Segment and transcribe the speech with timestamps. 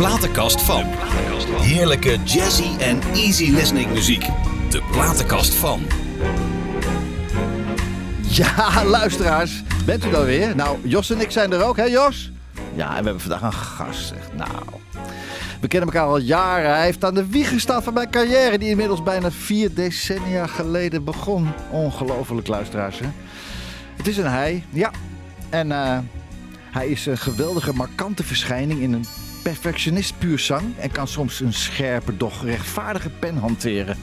[0.00, 0.84] platenkast van.
[1.60, 4.26] Heerlijke jazzy en easy listening muziek.
[4.70, 5.80] De platenkast van.
[8.28, 10.56] Ja, luisteraars, bent u dan weer?
[10.56, 12.32] Nou, Jos en ik zijn er ook, hè Jos?
[12.74, 14.32] Ja, en we hebben vandaag een gast, zeg.
[14.36, 14.50] Nou,
[15.60, 16.70] we kennen elkaar al jaren.
[16.70, 21.04] Hij heeft aan de wieg gestaan van mijn carrière, die inmiddels bijna vier decennia geleden
[21.04, 21.48] begon.
[21.70, 23.08] Ongelooflijk, luisteraars, hè?
[23.96, 24.90] Het is een hij, ja.
[25.48, 25.98] En eh,
[26.70, 29.06] hij is een geweldige, markante verschijning in een
[29.42, 30.76] perfectionist puur zang...
[30.78, 33.98] en kan soms een scherpe, doch rechtvaardige pen hanteren.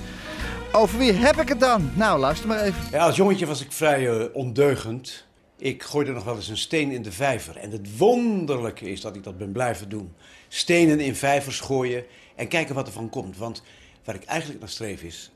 [0.72, 1.92] Over wie heb ik het dan?
[1.94, 2.82] Nou, luister maar even.
[2.92, 5.26] Ja, als jongetje was ik vrij eh, ondeugend.
[5.58, 7.58] Ik gooide nog wel eens een steen in de vijver.
[7.58, 10.14] En het wonderlijke is dat ik dat ben blijven doen.
[10.48, 12.04] Stenen in vijvers gooien
[12.36, 13.38] en kijken wat er van komt.
[13.38, 13.64] Want
[14.04, 15.32] waar ik eigenlijk naar streef is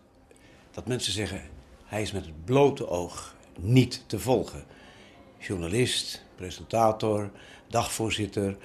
[0.72, 1.42] dat mensen zeggen...
[1.86, 4.64] hij is met het blote oog niet te volgen.
[5.38, 7.32] Journalist, presentator,
[7.68, 8.58] dagvoorzitter,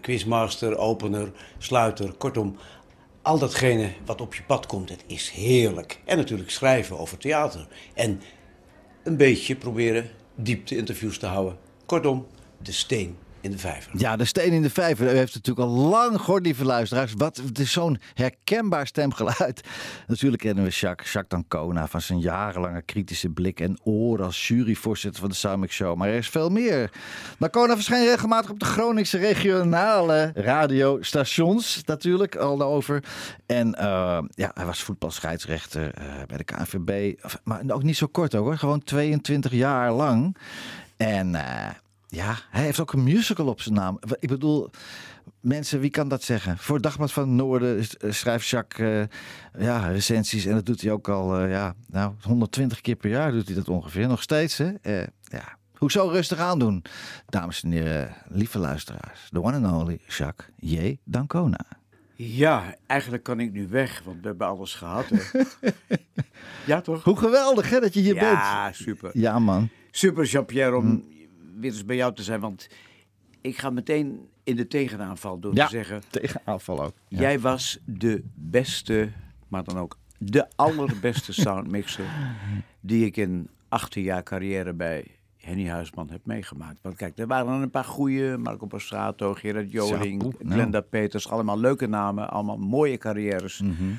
[0.00, 2.12] quizmaster, opener, sluiter.
[2.12, 2.56] Kortom,
[3.22, 6.00] al datgene wat op je pad komt, het is heerlijk.
[6.04, 7.66] En natuurlijk schrijven over theater.
[7.94, 8.20] En
[9.02, 11.58] een beetje proberen diepte-interviews te houden.
[11.86, 12.26] Kortom,
[12.58, 13.92] de steen in de vijver.
[13.96, 15.12] Ja, de steen in de vijver.
[15.12, 17.12] U heeft natuurlijk al lang gehoord, lieve luisteraars.
[17.16, 19.60] Wat, het is zo'n herkenbaar stemgeluid.
[20.06, 25.20] Natuurlijk kennen we Jacques, Jacques Dancona van zijn jarenlange kritische blik en oor als juryvoorzitter
[25.20, 25.96] van de Soundmix Show.
[25.96, 26.90] Maar er is veel meer.
[27.38, 33.04] Dancona verschijnt regelmatig op de Groningse regionale radiostations, natuurlijk, al over.
[33.46, 37.20] En uh, ja, hij was voetbalscheidsrechter uh, bij de KNVB.
[37.44, 40.36] Maar ook niet zo kort hoor, gewoon 22 jaar lang.
[40.96, 41.34] En...
[41.34, 41.68] Uh,
[42.14, 43.98] ja, hij heeft ook een musical op zijn naam.
[44.18, 44.70] Ik bedoel,
[45.40, 46.58] mensen, wie kan dat zeggen?
[46.58, 49.08] Voor Dagblad van Noorden schrijft Jacques
[49.58, 50.46] uh, ja, recensies.
[50.46, 53.56] En dat doet hij ook al uh, ja, nou, 120 keer per jaar doet hij
[53.56, 54.08] dat ongeveer.
[54.08, 54.72] Nog steeds, hè?
[54.82, 55.56] Uh, ja.
[55.74, 56.84] Hoezo rustig aandoen?
[57.26, 59.28] Dames en heren, lieve luisteraars.
[59.30, 60.96] The one and only Jacques J.
[61.04, 61.66] Dancona.
[62.16, 65.04] Ja, eigenlijk kan ik nu weg, want we hebben alles gehad.
[65.08, 65.40] Hè?
[66.66, 67.04] ja, toch?
[67.04, 68.38] Hoe geweldig, hè, dat je hier ja, bent.
[68.38, 69.10] Ja, super.
[69.12, 69.68] Ja, man.
[69.90, 71.13] Super, Jean-Pierre, om mm
[71.56, 72.40] weer eens bij jou te zijn.
[72.40, 72.68] Want
[73.40, 76.02] ik ga meteen in de tegenaanval door ja, te zeggen...
[76.10, 76.94] tegenaanval ook.
[77.08, 77.20] Ja.
[77.20, 79.12] Jij was de beste,
[79.48, 82.04] maar dan ook de allerbeste soundmixer...
[82.80, 85.06] die ik in 18 jaar carrière bij
[85.36, 86.78] Henny Huisman heb meegemaakt.
[86.82, 90.34] Want kijk, er waren een paar goede, Marco Passato, Gerard Joling, nou.
[90.48, 91.28] Glenda Peters.
[91.28, 93.60] Allemaal leuke namen, allemaal mooie carrières.
[93.60, 93.98] Mm -hmm.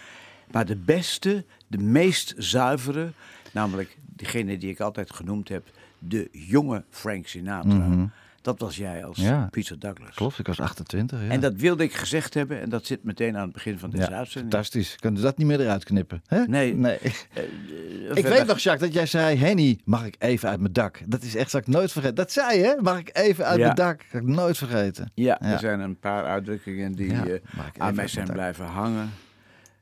[0.52, 3.12] Maar de beste, de meest zuivere,
[3.52, 5.68] namelijk degene die ik altijd genoemd heb
[6.08, 7.74] de jonge Frank Sinatra.
[7.74, 8.12] Mm -hmm.
[8.46, 10.16] Dat was jij als ja, Peter Douglas.
[10.16, 11.22] Klopt, ik was 28.
[11.22, 11.28] Ja.
[11.28, 14.10] En dat wilde ik gezegd hebben en dat zit meteen aan het begin van deze
[14.10, 14.54] ja, uitzending.
[14.54, 14.96] Fantastisch.
[14.96, 16.22] Kunnen ze dat niet meer eruit knippen?
[16.28, 16.46] Hè?
[16.46, 16.76] Nee.
[16.76, 16.98] nee.
[17.04, 21.02] Uh, ik weet nog, Jacques, dat jij zei: Henny, mag ik even uit mijn dak?
[21.06, 22.16] Dat is echt, dat ik nooit vergeten.
[22.16, 23.98] Dat zei je, mag ik even uit mijn dak?
[23.98, 25.12] Dat heb ik nooit vergeten.
[25.14, 27.42] Ja, er zijn een paar uitdrukkingen die uh, ik
[27.78, 29.10] aan mij zijn blijven hangen.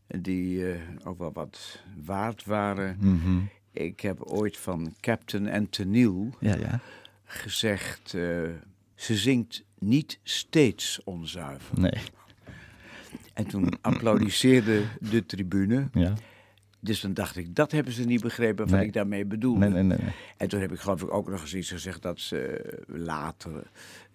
[0.08, 0.66] En die
[1.04, 2.98] ook wel wat waard waren.
[3.00, 3.40] Mhm.
[3.74, 6.80] Ik heb ooit van Captain Antonil Ja, ja.
[7.26, 8.22] gezegd: eh,
[8.96, 11.80] ze zingt niet steeds onzuiver.
[11.80, 12.02] Nee.
[13.34, 15.88] En toen applaudisseerde de tribune.
[15.94, 16.14] Ja.
[16.80, 18.86] Dus dan dacht ik, dat hebben ze niet begrepen wat Nee.
[18.86, 19.84] ik daarmee nee, nee.
[19.84, 19.98] nee.
[20.38, 23.64] En toen heb ik geloof ik ook nog eens iets gezegd dat ze later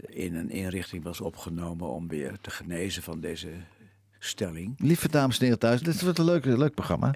[0.06, 3.48] in een inrichting was opgenomen om weer te genezen van deze
[4.28, 4.74] stelling.
[4.78, 7.14] Lieve dames en heren thuis, dit wordt een leuk, leuk programma.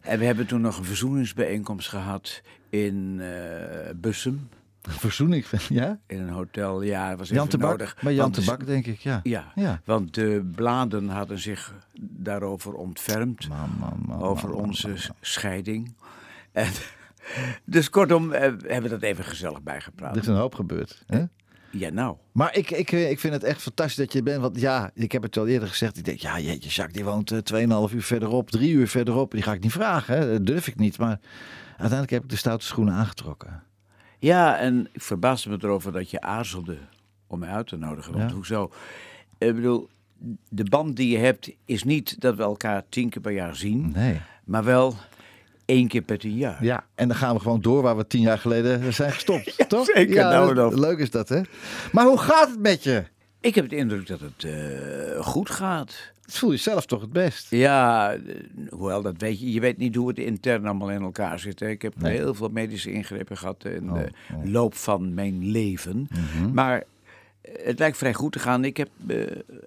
[0.00, 4.48] En we hebben toen nog een verzoeningsbijeenkomst gehad in eh Bussum.
[4.82, 5.98] Verzoening, ja?
[6.06, 6.82] In een hotel.
[6.82, 7.96] Ja, was Jan even Bak, nodig.
[8.02, 9.20] bij Jan want de de- Bak, denk ik, ja.
[9.22, 9.80] Ja, Ja.
[9.84, 13.48] want de bladen hadden zich daarover ontfermd.
[13.48, 15.94] Man, man, man, over onze scheiding.
[16.52, 16.68] En,
[17.64, 20.14] dus kortom, eh, we hebben dat even gezellig bijgepraat.
[20.16, 21.02] Er is een hoop gebeurd.
[21.06, 21.22] Hè?
[21.70, 22.16] Ja, nou.
[22.32, 24.40] Maar ik, ik, eh, ik vind het echt fantastisch dat je bent.
[24.40, 25.96] Want ja, ik heb het al eerder gezegd.
[25.96, 29.30] Ik denk, ja, jeetje, Jacques, die woont eh, 2,5 uur verderop, drie uur verderop.
[29.30, 30.32] Die ga ik niet vragen, hè.
[30.32, 30.98] dat durf ik niet.
[30.98, 31.20] Maar
[31.68, 33.62] uiteindelijk heb ik de stoute schoenen aangetrokken.
[34.18, 36.76] Ja, en ik verbaasde me erover dat je aarzelde
[37.26, 38.12] om mij uit te nodigen.
[38.12, 38.36] Want Ja.
[38.36, 38.70] hoezo?
[39.38, 39.88] Ik bedoel,
[40.48, 43.90] de band die je hebt is niet dat we elkaar tien keer per jaar zien.
[43.94, 44.20] Nee.
[44.44, 44.94] Maar wel
[45.70, 46.64] één keer per tien jaar.
[46.64, 49.64] Ja, en dan gaan we gewoon door waar we tien jaar geleden zijn gestopt.
[49.68, 49.84] toch?
[49.86, 50.14] zeker.
[50.14, 50.80] Ja, Nou, dat- dan.
[50.80, 51.40] leuk is dat, hè?
[51.92, 53.04] Maar hoe gaat het met je?
[53.40, 56.12] Ik heb de indruk dat het eh, goed gaat.
[56.22, 57.46] Dat voel je zelf toch het best?
[57.50, 58.20] Ja, eh,
[58.70, 59.52] hoewel dat weet je.
[59.52, 61.60] Je weet niet hoe het intern allemaal in elkaar zit.
[61.60, 61.68] Hè.
[61.68, 62.16] Ik heb Nee.
[62.16, 64.44] heel veel medische ingrepen gehad in Oh, de oh.
[64.52, 66.08] loop van mijn leven.
[66.10, 66.52] Mhm.
[66.54, 66.82] Maar
[67.42, 68.64] het lijkt vrij goed te gaan.
[68.64, 69.16] Ik heb eh,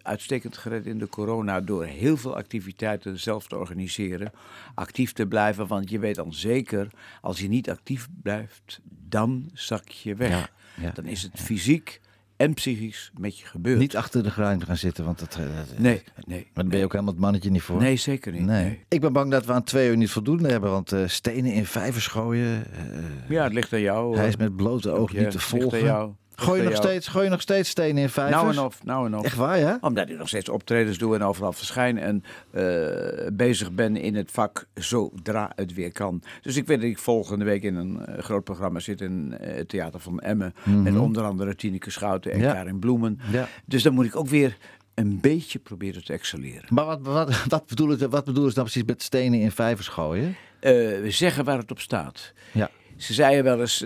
[0.02, 4.32] uitstekend gered in de corona door heel veel activiteiten zelf te organiseren.
[4.74, 6.88] Actief te blijven, want je weet dan zeker,
[7.22, 8.80] als je niet actief blijft,
[9.10, 10.30] dan zak je weg.
[10.30, 10.50] Ja,
[10.82, 12.02] ja, dan is het fysiek
[12.38, 13.80] en psychisch met je gebeurt.
[13.80, 15.36] Niet achter de grinder gaan zitten, want dat...
[15.36, 16.40] eh, dat- Nee, nee.
[16.54, 17.80] Maar daar ben je ook helemaal het mannetje niet voor.
[17.80, 18.46] Nee, zeker niet.
[18.46, 18.64] Nee.
[18.64, 18.86] nee.
[18.88, 21.66] Ik ben bang dat we aan twee uur niet voldoende hebben, want eh, stenen in
[21.66, 24.14] vijvers gooien, eh, Ja, het ligt aan jou.
[24.16, 25.84] hij eh, is met blote ja, niet te het ligt aan volgen.
[25.84, 26.12] jou.
[26.36, 28.42] Gooi je, nog steeds, gooi je nog steeds stenen in vijvers?
[28.42, 29.24] Nou en of, nou en of.
[29.26, 29.78] Echt waar, ja?
[29.82, 34.32] Omdat ik nog steeds optredens doe en overal verschijn en eh, bezig ben in het
[34.32, 36.22] vak zodra het weer kan.
[36.42, 39.56] Dus ik weet dat ik volgende week in een eh, groot programma zit in eh,
[39.56, 40.54] het Theater van Emmen.
[40.64, 42.48] Met onder andere Tineke Schouten en Mhm.
[42.48, 42.54] Ja.
[42.54, 43.20] Karin Bloemen.
[43.32, 43.48] Ja.
[43.66, 44.58] Dus dan moet ik ook weer
[44.94, 46.66] een beetje proberen te excelleren.
[46.70, 49.88] Maar wat, wat, wat, bedoelen ze, wat bedoelen ze dan precies met stenen in vijvers
[49.88, 50.36] gooien?
[50.60, 52.34] We zeggen waar het op staat.
[52.52, 52.70] Ja.
[52.98, 53.84] Ze zeiden wel eens,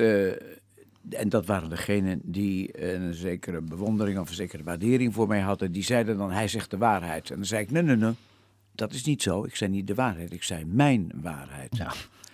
[1.09, 5.71] en dat waren degenen die een zekere bewondering of een zekere waardering voor mij hadden,
[5.71, 7.30] die zeiden dan, hij zegt de waarheid.
[7.30, 8.13] En dan zei ik, nee, nee, nee,
[8.75, 9.44] dat is niet zo.
[9.45, 11.77] Ik zei niet de waarheid, ik zei mijn waarheid.
[11.77, 11.92] Ja.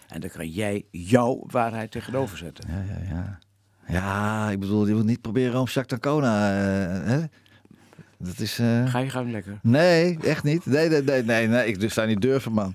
[0.07, 2.65] En dan kan jij jouw waarheid tegenover zetten.
[2.69, 3.39] Ja, ja, ja.
[3.87, 7.19] Ja, ik bedoel, je moet niet proberen om Jacques d'Ancona, eh, hè?
[8.17, 8.59] Dat is...
[8.59, 9.59] eh, Ga je gang lekker.
[9.61, 10.65] Nee, echt niet.
[10.65, 11.67] Nee, nee, nee, nee, nee.
[11.67, 12.73] ik dus zou niet durven, man.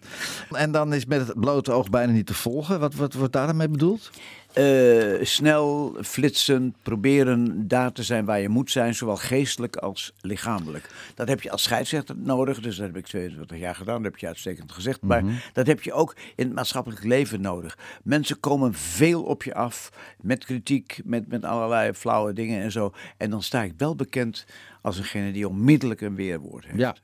[0.50, 2.80] En dan is met het blote oog bijna niet te volgen.
[2.80, 4.10] Wat, wat wordt daar dan mee bedoeld?
[4.58, 10.90] Eh, snel, flitsend, proberen daar te zijn waar je moet zijn, zowel geestelijk als lichamelijk.
[11.14, 14.20] Dat heb je als scheidsrechter nodig, dus dat heb ik 22 jaar gedaan, dat heb
[14.20, 15.02] je uitstekend gezegd.
[15.02, 17.78] Maar dat heb je ook in het maatschappelijk leven nodig.
[18.02, 22.94] Mensen komen veel op je af met kritiek, met, met allerlei flauwe dingen en zo.
[23.16, 24.46] En dan sta ik wel bekend
[24.82, 26.78] als eengene die onmiddellijk een weerwoord heeft.
[26.78, 26.96] Ja.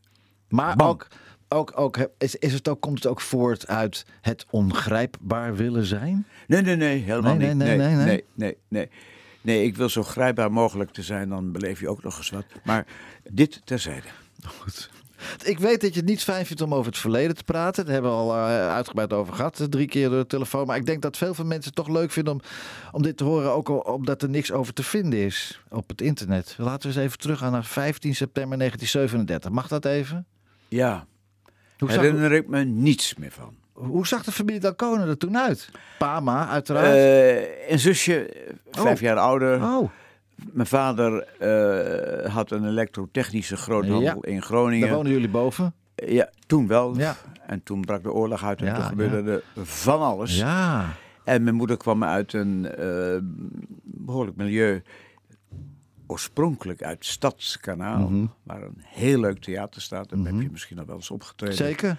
[0.48, 0.88] Maar Bam.
[0.88, 1.06] ook,
[1.54, 6.26] ook, ook is, is het ook, komt het ook voort uit het ongrijpbaar willen zijn?
[6.46, 7.56] Nee, nee, nee, helemaal Nee, niet.
[7.56, 8.24] nee, nee, nee, nee.
[8.34, 8.88] nee, nee,
[9.40, 9.64] nee.
[9.64, 12.44] Ik wil zo grijpbaar mogelijk te zijn, dan beleef je ook nog eens wat.
[12.64, 12.86] Maar
[13.30, 14.08] dit terzijde.
[14.60, 14.90] Goed.
[15.44, 17.84] Ik weet dat je het niet fijn vindt om over het verleden te praten.
[17.84, 20.66] Daar hebben we al eh, uitgebreid over gehad, eh, drie keer door de telefoon.
[20.66, 22.40] Maar ik denk dat veel van mensen het toch leuk vinden om,
[22.92, 23.52] om dit te horen.
[23.52, 26.54] Ook omdat er niks over te vinden is op het internet.
[26.58, 29.50] Laten we eens even teruggaan naar 15 september 1937.
[29.50, 30.26] Mag dat even?
[30.68, 31.06] Ja,
[31.88, 33.54] Hoe herinner ik me niets meer van.
[33.72, 35.70] hoe zag de familie Dalcone er toen uit?
[35.98, 36.94] Pama, uiteraard.
[36.96, 39.00] Eh, een zusje, eh, vijf Oh.
[39.02, 39.62] jaar ouder.
[39.62, 39.88] oh,
[40.52, 44.16] Mijn vader eh, had een elektrotechnische groothandel Ja.
[44.20, 44.90] in daar Groningen.
[44.94, 45.74] wonen jullie boven?
[45.94, 46.96] Ja, toen wel.
[46.96, 47.16] Ja.
[47.46, 50.36] En toen brak de oorlog uit en Ja, toen gebeurde er van alles.
[50.38, 50.86] Ja.
[51.24, 53.18] En mijn moeder kwam uit een eh,
[53.82, 54.82] behoorlijk milieu.
[56.14, 58.26] Oorspronkelijk uit Stadskanaal, Mhm.
[58.42, 60.08] waar een heel leuk theater staat.
[60.08, 61.56] Daar heb je misschien al wel eens opgetreden.
[61.56, 61.96] Zeker.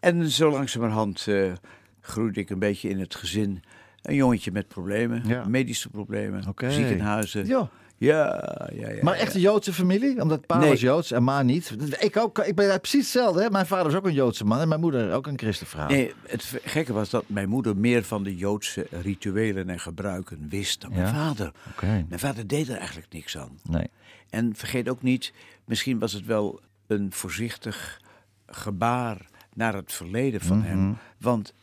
[0.00, 1.52] En zo langzamerhand eh
[2.00, 3.62] groeide ik een beetje in het gezin.
[4.02, 5.44] Een jongetje met problemen, Ja.
[5.44, 7.46] medische problemen, ziekenhuizen.
[7.46, 7.70] Ja.
[8.04, 9.02] Ja, ja, ja.
[9.02, 10.20] Maar echt een Joodse familie?
[10.22, 10.68] Omdat pa Nee.
[10.68, 11.76] was Joods en ma niet.
[11.98, 13.42] Ik, ook, ik ben precies hetzelfde.
[13.42, 13.50] Hè?
[13.50, 15.88] Mijn vader is ook een Joodse man en mijn moeder ook een christenvrouw.
[15.88, 20.80] Nee, het gekke was dat mijn moeder meer van de Joodse rituelen en gebruiken wist
[20.80, 21.52] dan mijn vader.
[21.80, 23.58] Mijn vader deed er eigenlijk niks aan.
[23.68, 23.86] Nee.
[24.30, 25.32] En vergeet ook niet,
[25.64, 28.00] misschien was het wel een voorzichtig
[28.46, 30.66] gebaar naar het verleden van Mhm.
[30.66, 30.96] hem.
[31.18, 31.54] Want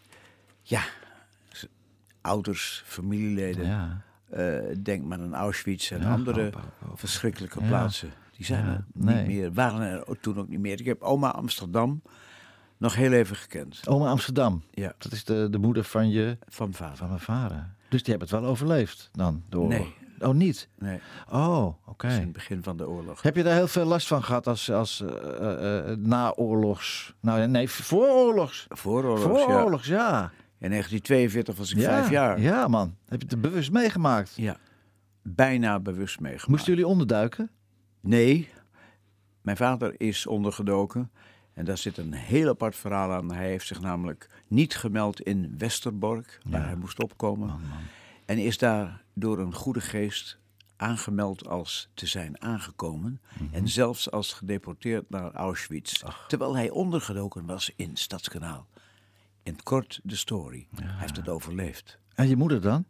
[0.62, 0.82] ja,
[2.22, 6.96] ouders, familieleden, Eh, denk maar aan Auschwitz en Ja, andere opa, opa.
[6.96, 7.68] verschrikkelijke Ja.
[7.68, 8.10] plaatsen.
[8.38, 9.16] Die zijn Ja, er nee.
[9.16, 10.80] niet meer, waren er toen ook niet meer.
[10.80, 12.02] Ik heb oma Amsterdam
[12.78, 13.88] nog heel even gekend.
[13.88, 14.64] Oma Amsterdam.
[14.72, 16.98] Ja, Dat is de, de moeder van je, van vader.
[16.98, 17.68] van mijn vader.
[17.90, 19.78] Dus die hebben het wel overleefd dan, de oorlog?
[19.80, 19.94] Nee.
[20.30, 20.70] Oh, niet?
[20.78, 21.00] Nee,
[21.32, 22.08] Oh, oké.
[22.08, 23.22] in het begin van de oorlog.
[23.22, 27.14] Heb je daar heel veel last van gehad als, als eh, naoorlogs?
[27.20, 28.66] Nou, nee, vooroorlogs.
[28.70, 29.46] Vooroorlogs, ja.
[29.46, 30.32] Vooroorlogs, ja.
[30.60, 31.84] In 1942 was ik ja.
[31.90, 32.42] vijf jaar.
[32.42, 32.96] Ja, man.
[33.08, 34.34] Heb je het bewust meegemaakt?
[34.36, 34.58] Ja,
[35.22, 36.48] bijna bewust meegemaakt.
[36.50, 37.50] Moesten jullie onderduiken?
[38.02, 38.50] Nee,
[39.42, 41.12] mijn vader is ondergedoken.
[41.54, 43.32] En daar zit een heel apart verhaal aan.
[43.32, 46.66] Hij heeft zich namelijk niet gemeld in Westerbork, waar Ja.
[46.68, 47.48] hij moest opkomen.
[47.48, 47.78] Man, man.
[48.26, 50.40] En is daar door een goede geest
[50.76, 53.22] aangemeld als te zijn aangekomen.
[53.34, 53.56] Mhm.
[53.56, 56.04] En zelfs als gedeporteerd naar Auschwitz.
[56.28, 58.68] Terwijl hij ondergedoken was in Stadskanaal.
[59.50, 60.68] In kort de story.
[60.76, 61.98] Hij heeft het overleefd.
[62.16, 62.86] En je moeder dan?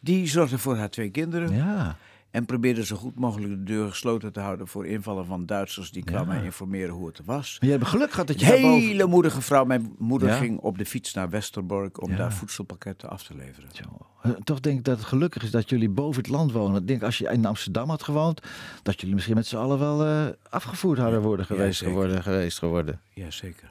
[0.00, 1.54] Die zorgde voor haar twee kinderen.
[1.54, 1.96] Ja.
[2.30, 6.04] En probeerde zo goed mogelijk de deur gesloten te houden voor invallen van Duitsers die
[6.04, 6.42] kwamen Ja.
[6.42, 7.56] informeren hoe het was.
[7.60, 8.80] Maar je hebt geluk gehad dat je Een daarboven...
[8.86, 9.64] hele moedige vrouw.
[9.64, 10.36] Mijn moeder Ja.
[10.36, 12.16] ging op de fiets naar Westerbork om Ja.
[12.16, 13.68] daar voedselpakketten af te leveren.
[14.44, 16.80] Toch denk ik dat het gelukkig is dat jullie boven het land wonen.
[16.80, 18.40] Ik denk als je in Amsterdam had gewoond,
[18.82, 23.00] dat jullie misschien met z'n allen wel eh, afgevoerd hadden worden geweest, geworden, geweest geworden.
[23.14, 23.70] Jazeker.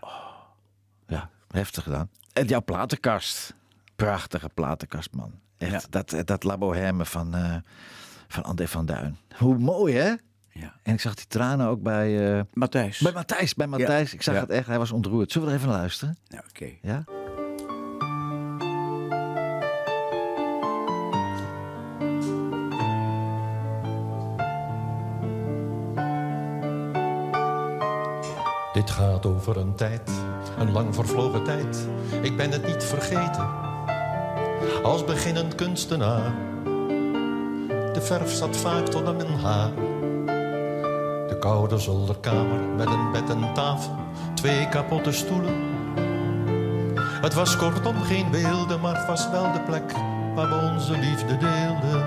[1.08, 2.10] Ja, heftig gedaan.
[2.34, 3.56] En jouw platenkast.
[3.96, 5.32] Prachtige platenkast, man.
[5.58, 5.82] Echt, Ja.
[6.04, 7.56] dat, dat La Bohème van, eh
[8.28, 9.18] van André van Duin.
[9.38, 10.14] Hoe mooi, hè?
[10.50, 10.74] Ja.
[10.84, 13.00] En ik zag die tranen ook bij, eh, Matthijs.
[13.00, 13.54] bij Matthijs.
[13.54, 14.14] Bij Matthijs.
[14.14, 14.42] Ik zag Ja.
[14.42, 15.32] het echt, hij was ontroerd.
[15.32, 16.18] Zullen we er even naar luisteren?
[16.28, 16.70] Nou, oké.
[16.82, 17.04] Ja?
[28.88, 30.12] Dit gaat over een tijd,
[30.58, 31.88] een lang vervlogen tijd.
[32.22, 33.48] Ik ben het niet vergeten.
[34.84, 36.34] Als beginnend kunstenaar.
[37.94, 39.72] De verf zat vaak tot mijn haar.
[41.28, 43.96] De koude zolderkamer met een bed en tafel.
[44.34, 45.56] Twee kapotte stoelen.
[47.22, 49.92] Het was kortom geen beelden, maar het was wel de plek
[50.36, 52.06] waar we onze liefde deelden.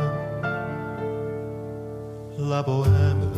[2.37, 3.29] La Bohème,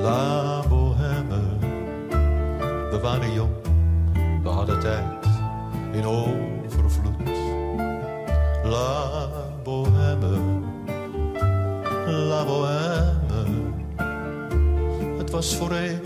[0.00, 0.61] La
[3.12, 3.52] waren jong,
[4.42, 5.24] we hadden tijd
[5.92, 7.28] in overvloed.
[8.64, 9.28] La
[9.62, 10.60] Bohème,
[12.06, 13.72] La Bohème.
[15.18, 16.00] Het was voor eeuwig,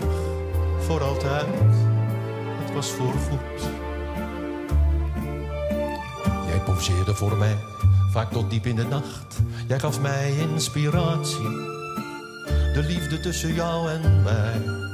[0.79, 1.45] voor altijd,
[2.63, 3.69] het was voor goed.
[6.47, 7.57] Jij poseerde voor mij,
[8.11, 9.39] vaak tot diep in de nacht.
[9.67, 11.49] Jij gaf mij inspiratie.
[12.73, 14.86] De liefde tussen jou en mij,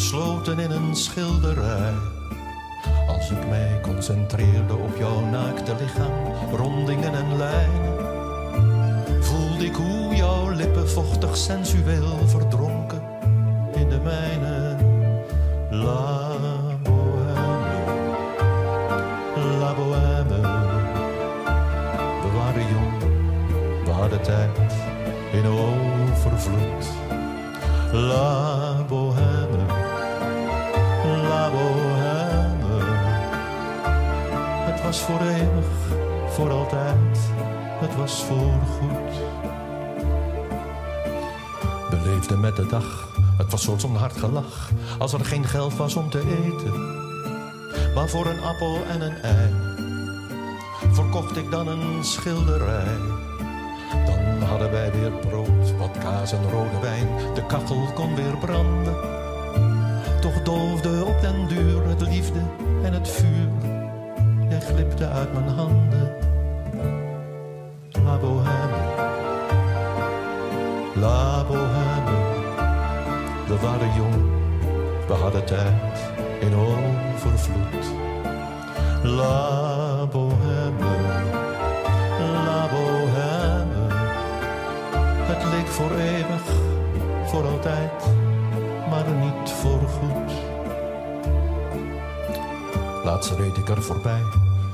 [0.00, 1.92] besloten in een schilderij.
[3.08, 7.94] Als ik mij concentreerde op jouw naakte lichaam, rondingen en lijnen,
[9.20, 13.02] voelde ik hoe jouw lippen vochtig sensueel verdronken
[13.74, 14.76] in de mijne.
[15.70, 16.28] La
[16.82, 17.78] bohème,
[19.58, 20.40] la bohème.
[22.22, 23.02] We waren jong,
[23.84, 24.50] we hadden tijd
[25.32, 26.86] in overvloed.
[27.92, 28.49] La
[35.10, 35.66] voor eeuwig,
[36.28, 37.18] voor altijd,
[37.80, 39.14] het was voor goed.
[41.90, 45.76] We leefden met de dag, het was soort zo'n hard gelach, als er geen geld
[45.76, 46.94] was om te eten.
[47.94, 49.52] Maar voor een appel en een ei
[50.92, 52.98] verkocht ik dan een schilderij.
[54.06, 57.08] Dan hadden wij weer brood, wat kaas en rode wijn.
[57.34, 58.96] De kachel kon weer branden.
[60.20, 62.40] Toch doofde op den duur het liefde
[62.82, 63.69] en het vuur.
[64.60, 66.14] Glipte uit mijn handen.
[68.04, 68.80] La bohème,
[70.94, 72.18] la bohème.
[73.46, 74.24] We waren jong,
[75.06, 77.86] we hadden tijd in overvloed.
[79.02, 80.96] La bohème,
[82.18, 83.88] la bohème.
[85.30, 86.42] Het leek voor eeuwig,
[87.24, 88.19] voor altijd,
[93.20, 94.22] Laatst reed ik er voorbij,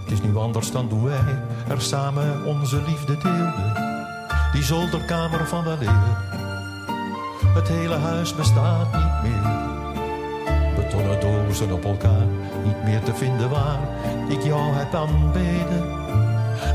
[0.02, 3.72] het is nu anders dan toen wij er samen onze liefde deelden.
[4.52, 6.16] Die zolderkamer van weleer,
[7.54, 9.52] het hele huis bestaat niet meer
[10.76, 12.26] betonnen dozen op elkaar,
[12.64, 13.78] niet meer te vinden waar
[14.28, 15.86] ik jou heb aanbeden.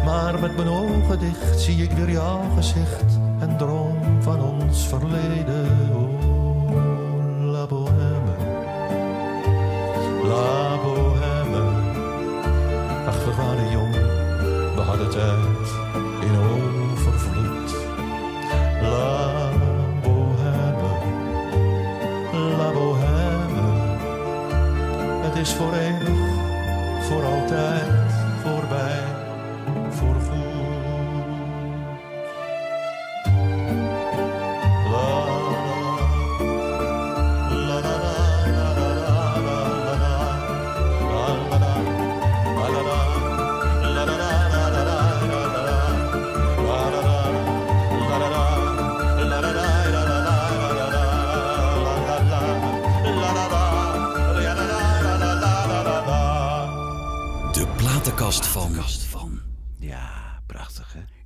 [0.05, 5.80] Maar met mijn ogen dicht zie ik weer jouw gezicht en droom van ons verleden.
[25.61, 28.00] for eeuwig, por altijd.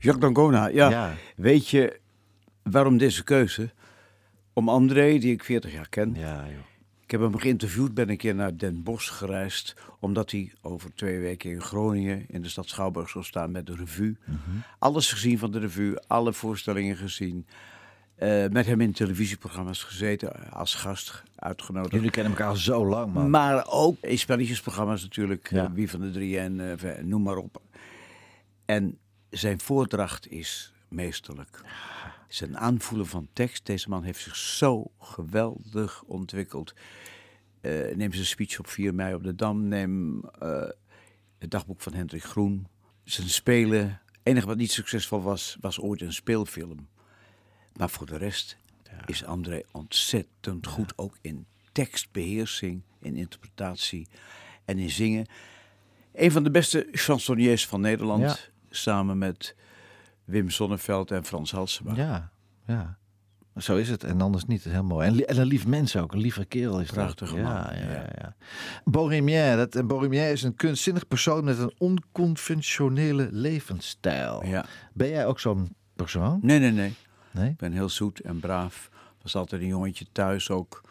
[0.05, 0.89] Jacques D'Ancona, ja.
[0.89, 1.13] Ja.
[1.35, 1.99] Weet je
[2.63, 3.69] waarom deze keuze?
[4.53, 6.13] Om André, die ik 40 jaar ken.
[6.15, 6.59] Ja, joh.
[7.03, 9.75] Ik heb hem geïnterviewd, ben een keer naar Den Bosch gereisd.
[9.99, 13.75] Omdat hij over twee weken in Groningen in de stad Schouwburg zal staan met de
[13.75, 14.17] revue.
[14.79, 17.47] Alles gezien van de revue, alle voorstellingen gezien.
[18.15, 21.93] Eh, met hem in televisieprogramma's gezeten, als gast uitgenodigd.
[21.93, 23.29] Jullie kennen elkaar al zo lang, man.
[23.29, 25.49] Maar ook in spelletjesprogramma's natuurlijk.
[25.51, 25.63] Ja.
[25.65, 27.61] eh, Wie van de drie en eh, noem maar op.
[28.65, 28.97] En
[29.37, 31.61] zijn voordracht is meesterlijk.
[32.27, 33.65] Zijn aanvoelen van tekst.
[33.65, 36.73] Deze man heeft zich zo geweldig ontwikkeld.
[37.61, 39.67] Eh, neem zijn speech op 4 mei op de Dam.
[39.67, 40.69] Neem eh,
[41.37, 42.67] het dagboek van Hendrik Groen.
[43.03, 43.87] Zijn spelen.
[44.05, 46.87] Het enige wat niet succesvol was, was ooit een speelfilm.
[47.75, 48.57] Maar voor de rest
[49.05, 50.93] is André ontzettend goed.
[50.97, 54.07] Ook in tekstbeheersing, in interpretatie
[54.65, 55.27] en in zingen.
[56.13, 58.21] Een van de beste chansonniers van Nederland.
[58.21, 58.53] Ja.
[58.75, 59.55] Samen met
[60.23, 61.95] Wim Sonneveld en Frans Halsema.
[61.95, 62.31] Ja,
[62.67, 62.97] ja.
[63.57, 64.03] Zo is het.
[64.03, 64.57] En anders niet.
[64.57, 65.07] Dat is heel mooi.
[65.07, 66.13] En, een lief mens ook.
[66.13, 66.95] Een lieve kerel is dat.
[66.95, 69.55] Prachtige ja, man, Ja, ja, ja.
[69.55, 74.45] Dat, en is een kunstzinnig persoon met een onconventionele levensstijl.
[74.45, 74.65] Ja.
[74.93, 76.39] Ben jij ook zo'n persoon?
[76.41, 76.93] Nee, nee, nee.
[77.31, 77.49] Nee?
[77.49, 78.89] Ik ben heel zoet en braaf.
[79.21, 80.81] Was altijd een jongetje thuis ook.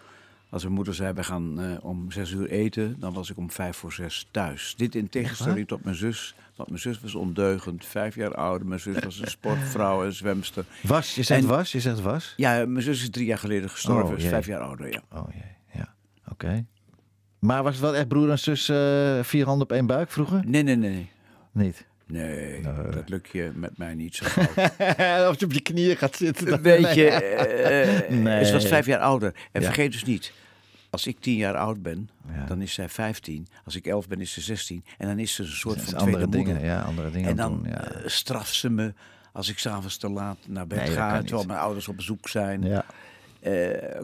[0.54, 3.50] Als mijn moeder zei, we gaan eh, om zes uur eten, dan was ik om
[3.50, 4.74] vijf voor zes thuis.
[4.76, 6.34] Dit in tegenstelling tot mijn zus.
[6.56, 8.66] Want mijn zus was ondeugend, vijf jaar ouder.
[8.68, 10.64] Mijn zus was een sportvrouw en zwemster.
[10.82, 11.14] Was?
[11.14, 11.72] Je zegt En- was?
[11.72, 12.34] Je zegt was?
[12.36, 14.30] Ja, mijn zus is drie jaar geleden gestorven, Oh, is jee.
[14.30, 15.02] vijf jaar ouder, ja.
[15.12, 15.94] Oh jee, ja.
[16.28, 16.64] Oké.
[17.38, 20.42] Maar was het wel echt broer en zus eh, vier handen op één buik vroeger?
[20.46, 21.10] Nee, nee, nee, nee.
[21.52, 21.86] Niet.
[22.06, 24.24] Nee, dat lukt je met mij niet zo.
[25.26, 26.46] Als je op je knieën gaat zitten.
[26.46, 28.44] dan- Weet je, eh, Nee.
[28.44, 29.34] ze was vijf jaar ouder.
[29.52, 29.66] En Ja.
[29.66, 30.32] vergeet dus niet,
[30.90, 32.44] als ik tien jaar oud ben, Ja.
[32.46, 33.46] dan is zij vijftien.
[33.64, 34.84] Als ik elf ben, is ze zestien.
[34.98, 36.66] En dan is ze een soort is van andere tweede dingen, moeder.
[36.72, 37.84] ja, andere dingen En dan doen, ja.
[37.90, 38.92] eh, straft ze me
[39.32, 41.46] als ik s'avonds te laat naar bed Nee, ga, terwijl niet.
[41.46, 42.62] mijn ouders op bezoek zijn.
[42.62, 42.84] ja.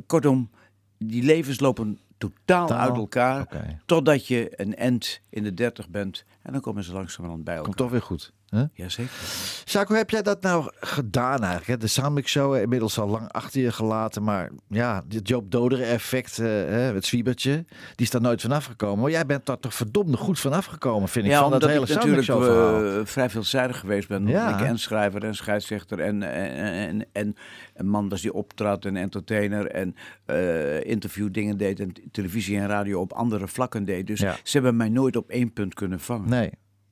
[0.06, 0.50] Kortom,
[0.98, 2.78] die levens lopen totaal Taal.
[2.78, 3.46] uit elkaar.
[3.86, 6.24] Totdat je een end in de dertig bent.
[6.42, 7.68] En dan komen ze langzamerhand bij elkaar.
[7.68, 8.32] Komt toch weer goed.
[8.50, 8.64] Hè?
[8.74, 9.86] Jazeker.
[9.86, 11.80] Hoe heb jij dat nou gedaan eigenlijk?
[11.80, 14.22] De Soundmix Show eh, inmiddels al lang achter je gelaten.
[14.22, 16.46] Maar ja, dit Joop Doderen effect, eh,
[16.92, 17.52] het zwiebertje,
[17.94, 19.00] die is daar nooit vanaf gekomen.
[19.00, 21.82] Maar jij bent daar toch verdomde goed vanaf gekomen, vind ik, Ja, van dat hele
[21.86, 24.26] ik natuurlijk eh, vrij veelzijdig geweest ben.
[24.26, 24.58] Ja.
[24.58, 26.54] Ik en schrijver en scheidsrechter en, en,
[26.88, 27.34] en, en
[27.74, 33.00] een man was die optrad en entertainer en eh interviewdingen deed en televisie en radio
[33.00, 34.06] op andere vlakken deed.
[34.06, 34.36] Dus Ja.
[34.42, 36.28] ze hebben mij nooit op één punt kunnen vangen.
[36.28, 36.50] Nee.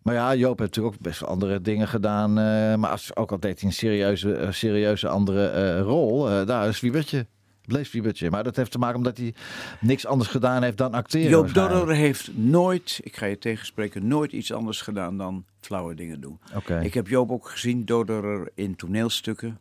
[0.09, 2.29] Maar ja, Joop heeft natuurlijk ook best wel andere dingen gedaan.
[2.39, 6.23] eh, maar als, ook al deed hij een serieuze, eh, serieuze andere eh, rol.
[6.47, 7.27] daar is Zwiebertje.
[7.65, 8.31] Bleef Zwiebertje.
[8.31, 9.35] Maar dat heeft te maken omdat hij
[9.81, 11.31] niks anders gedaan heeft dan acteren.
[11.31, 11.55] Joop.
[11.55, 16.39] Dodder heeft nooit, ik ga je tegenspreken, nooit iets anders gedaan dan flauwe dingen doen.
[16.83, 19.59] Ik heb Joop ook gezien, Dodderer, in toneelstukken.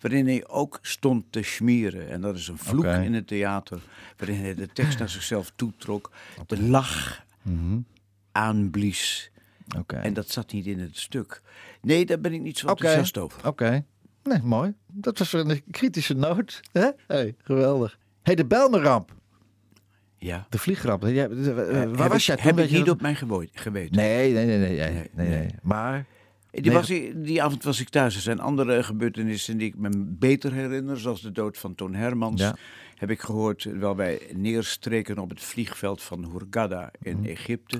[0.00, 2.08] Waarin hij ook stond te schmieren.
[2.10, 3.78] En dat is een vloek in het theater.
[4.16, 6.10] Waarin hij de tekst naar zichzelf toetrok.
[6.46, 7.78] De lach Mhm.
[8.32, 9.30] aanblies.
[9.78, 9.96] Oké.
[9.96, 11.42] En dat zat niet in het stuk.
[11.82, 13.46] Nee, daar ben ik niet zo enthousiast over.
[13.46, 13.84] Oké.
[14.22, 14.74] Nee, mooi.
[14.86, 16.60] Dat was een kritische noot.
[16.72, 16.88] Hè?
[17.06, 17.98] Hey, geweldig.
[18.22, 19.14] hey, de Belmeramp.
[20.18, 20.46] Ja.
[20.48, 21.02] De vliegramp.
[21.02, 22.44] Jij, eh, waar Heb was jij toen?
[22.44, 23.96] Heb ik niet dat- op mijn geweten.
[23.96, 25.48] Nee, nee, nee, nee, nee, nee, Nee, nee, nee.
[25.62, 26.06] Maar,
[26.52, 26.72] Die, Nee.
[26.74, 28.14] was, die avond was ik thuis.
[28.14, 30.98] Er zijn andere gebeurtenissen die ik me beter herinner.
[31.00, 32.40] Zoals de dood van Toon Hermans.
[32.40, 32.56] Ja.
[32.96, 37.26] Heb ik gehoord terwijl wij neerstreken op het vliegveld van Hurghada in Mhm.
[37.28, 37.78] Egypte.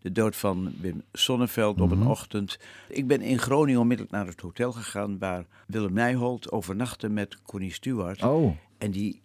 [0.00, 2.00] De dood van Wim Sonneveld op Mhm.
[2.00, 2.58] een ochtend.
[2.88, 5.18] Ik ben in Groningen onmiddellijk naar het hotel gegaan...
[5.18, 8.22] waar Willem Nijholt overnachtte met Connie Stewart.
[8.22, 9.22] oh, En die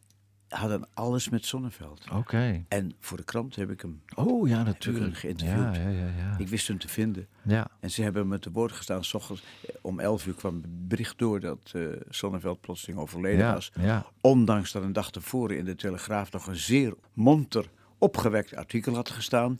[0.48, 2.04] hadden alles met Sonneveld.
[2.14, 2.64] oké.
[2.68, 4.02] En voor de krant heb ik hem...
[4.16, 5.18] Oh, ja, natuurlijk.
[5.18, 5.76] geïnterviewd.
[5.76, 6.06] Ja, ja, ja.
[6.18, 6.36] ja.
[6.38, 7.28] Ik wist hem te vinden.
[7.42, 7.68] ja.
[7.80, 9.04] En ze hebben me te woord gestaan.
[9.04, 13.40] S ochtends eh, om 11 uur kwam het bericht door dat eh Sonneveld plotseling overleden
[13.46, 13.72] Ja, was.
[13.80, 14.06] ja.
[14.22, 17.66] Ondanks dat een dag tevoren in de Telegraaf nog een zeer monter
[17.98, 19.60] opgewekt artikel had gestaan.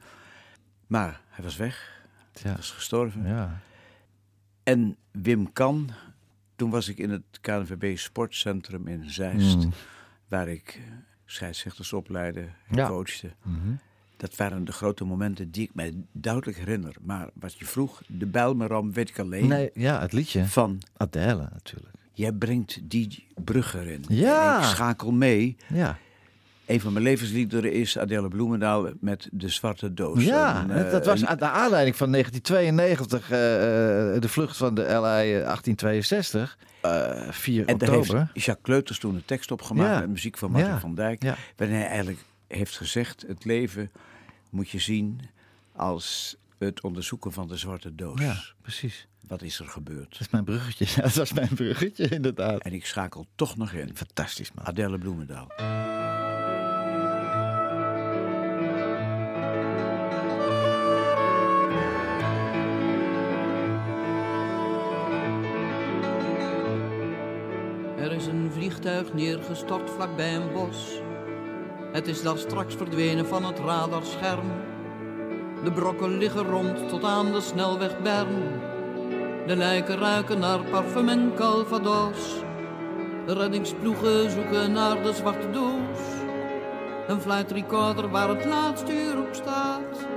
[0.92, 2.04] Maar hij was weg.
[2.42, 3.28] Hij was gestorven.
[3.28, 3.60] ja.
[4.64, 5.90] En Wim Kan,
[6.56, 9.58] toen was ik in het KNVB Sportcentrum in Zeist.
[9.58, 9.72] Mm.
[10.28, 10.80] Waar ik
[11.26, 12.88] scheidsrechters opleidde en Ja.
[12.88, 13.32] coachte.
[13.44, 13.72] Mhm.
[14.18, 16.96] Dat waren de grote momenten die ik mij duidelijk herinner.
[17.02, 20.46] Maar wat je vroeg, de Bijlmeram weet ik alleen Nee, ja, het liedje.
[20.46, 20.82] van...
[20.98, 21.96] Adele natuurlijk.
[22.14, 24.06] Jij brengt die brug erin.
[24.08, 24.54] Ja.
[24.56, 25.58] En ik schakel mee.
[25.70, 25.98] Ja,
[26.72, 30.24] Een van mijn levensliederen is Adele Bloemendaal met De Zwarte Doos.
[30.24, 34.76] ja En, eh, dat was aan de aanleiding van 1992, eh, eh, de vlucht van
[34.76, 38.30] de LI 1862, eh 4 en daar heeft oktober.
[38.34, 40.00] Jacques Kleuters toen een tekst opgemaakt Ja.
[40.00, 40.80] met muziek van Martin Ja.
[40.80, 41.24] van Dijk.
[41.24, 41.36] Ja.
[41.56, 43.92] Waarin hij eigenlijk heeft gezegd, het leven
[44.50, 45.22] moet je zien
[45.76, 48.22] als het onderzoeken van de zwarte doos.
[48.22, 49.08] Ja, precies.
[49.28, 50.12] Wat is er gebeurd?
[50.12, 50.86] Dat is mijn bruggetje.
[50.96, 52.62] Ja, dat was mijn bruggetje, inderdaad.
[52.62, 53.92] En ik schakel toch nog in.
[53.96, 54.66] Fantastisch, man.
[54.66, 55.48] Adele Bloemendaal.
[68.82, 71.02] Vliegtuig neergestort vlakbij een bos.
[71.92, 74.52] Het is daar straks verdwenen van het radarscherm.
[75.64, 78.62] De brokken liggen rond tot aan de snelweg Bern.
[79.48, 82.36] De lijken ruiken naar parfum en calvados.
[83.26, 86.00] Reddingsploegen zoeken naar de zwarte doos.
[87.08, 90.08] Een fluitrecorder waar het laatste uur op staat.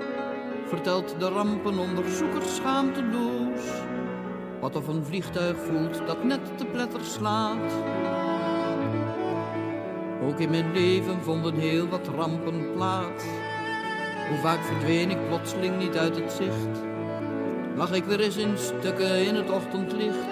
[0.67, 3.63] Vertelt de rampenonderzoekers schaamteloos.
[4.61, 7.73] Wat of een vliegtuig voelt dat net te pletter slaat.
[10.27, 13.25] Ook in mijn leven vonden heel wat rampen plaats.
[14.29, 16.83] Hoe vaak verdween ik plotseling niet uit het zicht.
[17.77, 20.27] Lag ik weer eens in stukken in het ochtendlicht.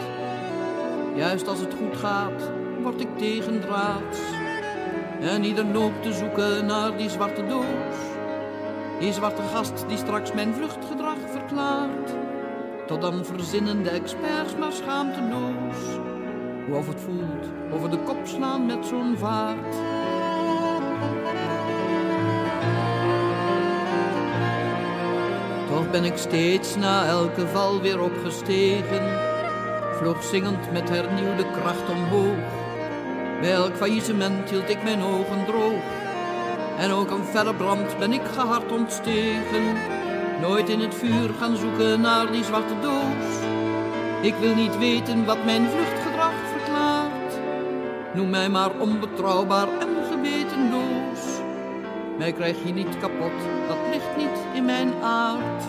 [1.16, 2.50] Juist als het goed gaat,
[2.82, 4.18] word ik tegendraads.
[5.20, 7.96] En ieder noopt te zoeken naar die zwarte doos.
[8.98, 12.10] Die zwarte gast die straks mijn vluchtgedrag verklaart.
[12.86, 16.11] Tot dan verzinnen de experts maar schaamteloos.
[16.66, 19.74] Hoe of het voelt over de kop slaan met zo'n vaart.
[25.68, 29.20] Toch ben ik steeds na elke val weer opgestegen.
[29.92, 32.60] Vloog zingend met hernieuwde kracht omhoog.
[33.40, 35.82] Bij elk faillissement hield ik mijn ogen droog.
[36.78, 39.76] En ook een felle brand ben ik gehard ontstegen.
[40.40, 43.40] Nooit in het vuur gaan zoeken naar die zwarte doos.
[44.20, 46.01] Ik wil niet weten wat mijn verklaart.
[48.14, 51.40] Noem mij maar onbetrouwbaar en gewetenloos.
[52.18, 53.32] Mij krijg je niet kapot,
[53.68, 55.64] dat ligt niet in mijn aard.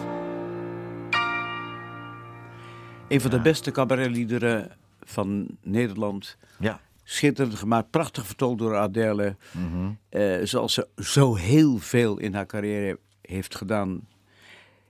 [3.07, 6.37] Een van de beste cabaretliederen van Nederland.
[6.59, 6.79] Ja.
[7.03, 9.35] Schitterend gemaakt, prachtig vertolkt door Adele.
[10.09, 14.07] Eh, zoals ze zo heel veel in haar carrière heeft gedaan.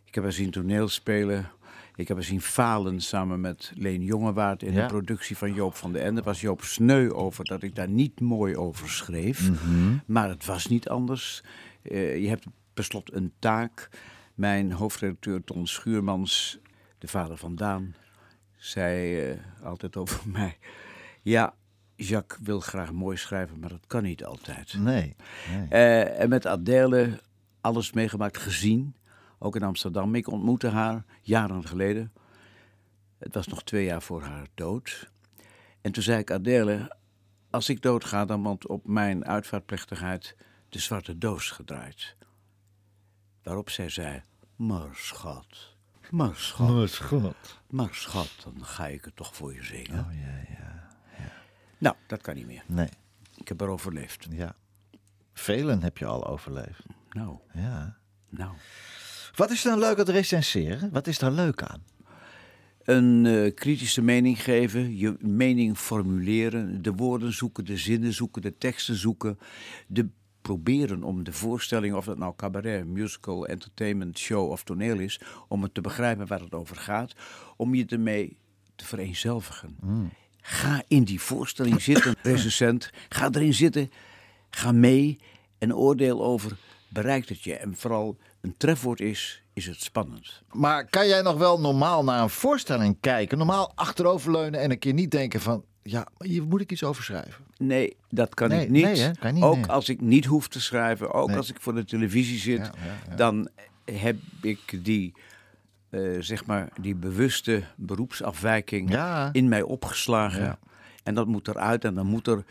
[0.06, 1.52] Ik heb haar zien toneelspelen.
[1.95, 4.82] Ik heb haar zien falen samen met Leen Jongewaard in Ja.
[4.82, 6.21] de productie van Joop van den Ende.
[6.21, 9.49] was Joop sneu over dat ik daar niet mooi over schreef.
[10.06, 11.43] Maar het was niet anders.
[11.82, 13.89] Eh, je hebt per slot een taak.
[14.36, 16.60] Mijn hoofdredacteur Ton Schuurmans,
[16.97, 17.95] de vader van Daan,
[18.58, 20.58] zei eh, altijd over mij...
[21.21, 21.53] Ja,
[21.95, 24.73] Jacques wil graag mooi schrijven, maar dat kan niet altijd.
[24.77, 25.15] Nee.
[25.51, 25.67] nee.
[25.69, 27.19] Eh, en met Adèle
[27.62, 28.95] alles meegemaakt, gezien.
[29.43, 30.15] Ook in Amsterdam.
[30.15, 32.13] Ik ontmoette haar jaren geleden.
[33.17, 35.12] Het was nog twee jaar voor haar dood.
[35.82, 36.95] En toen zei ik, Adèle,
[37.49, 40.36] als ik doodga, dan wordt op mijn uitvaartplechtigheid
[40.69, 42.15] de zwarte doos gedraaid.
[43.43, 44.21] Waarop zij zei,
[44.56, 45.75] maar schat,
[46.12, 47.60] maar schat, Oh, schat.
[47.69, 50.06] maar schat, dan ga ik het toch voor je zingen.
[50.06, 50.89] Oh ja, ja.
[51.77, 52.63] Nou, dat kan niet meer.
[52.67, 52.89] Nee.
[53.36, 54.27] Ik heb er overleefd.
[54.29, 54.56] Ja.
[55.34, 56.86] Velen heb je al overleefd.
[57.12, 57.97] Nou, Ja.
[58.29, 58.53] nou.
[59.36, 60.89] Wat is dan leuk aan het recenseren?
[60.91, 61.84] Wat is daar leuk aan?
[62.84, 68.58] Een eh, kritische mening geven, je mening formuleren, de woorden zoeken, de zinnen zoeken, de
[68.58, 69.39] teksten zoeken.
[69.88, 70.10] De
[70.41, 75.63] proberen om de voorstelling, of het nou cabaret, musical, entertainment, show of toneel is, om
[75.63, 77.13] het te begrijpen waar het over gaat,
[77.58, 78.38] om je ermee
[78.76, 79.78] te vereenzelvigen.
[80.41, 82.89] Ga in die voorstelling zitten, recensent.
[83.10, 83.91] Ga erin zitten,
[84.50, 85.19] ga mee
[85.58, 87.56] en oordeel over, bereikt het je?
[87.56, 90.41] En vooral een trefwoord is, is het spannend.
[90.51, 93.38] Maar kan jij nog wel normaal naar een voorstelling kijken?
[93.38, 95.63] Normaal achteroverleunen en een keer niet denken van...
[95.84, 97.43] Ja, maar hier moet ik iets over schrijven.
[97.58, 98.84] Nee, dat kan Nee, ik niet.
[98.84, 99.12] nee, hè?
[99.12, 99.65] Kan niet, ook nee.
[99.65, 103.10] als ik niet hoef te schrijven, ook als ik voor de televisie zit, Ja, ja,
[103.10, 103.15] ja.
[103.15, 103.49] dan
[103.86, 105.13] heb ik die,
[105.89, 108.97] eh, zeg maar, die bewuste beroepsafwijking
[109.32, 110.60] in mij opgeslagen.
[111.03, 112.43] En dat moet eruit en dan moet er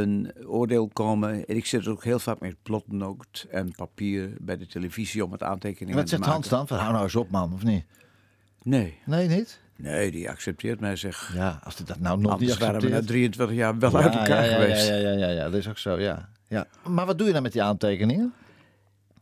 [0.00, 1.46] een oordeel komen.
[1.46, 5.42] En ik zit ook heel vaak met plotnoot en papier bij de televisie om het
[5.42, 6.34] aantekeningen Wat te zegt maken.
[6.34, 6.66] Hans dan?
[6.66, 7.84] Van, hou nou eens op man, of niet?
[8.62, 9.60] Nee, Nee, niet?
[9.76, 11.32] nee, die accepteert mij, zeg.
[11.34, 13.06] Ja, als hij dat nou nog Anders niet waren we na accepteert.
[13.36, 14.88] 23 jaar wel Ja, uit elkaar ja, ja, geweest.
[14.88, 16.28] Ja, ja, ja, ja, dat is ook zo, ja.
[16.48, 16.66] ja.
[16.88, 18.32] Maar wat doe je dan met die aantekeningen?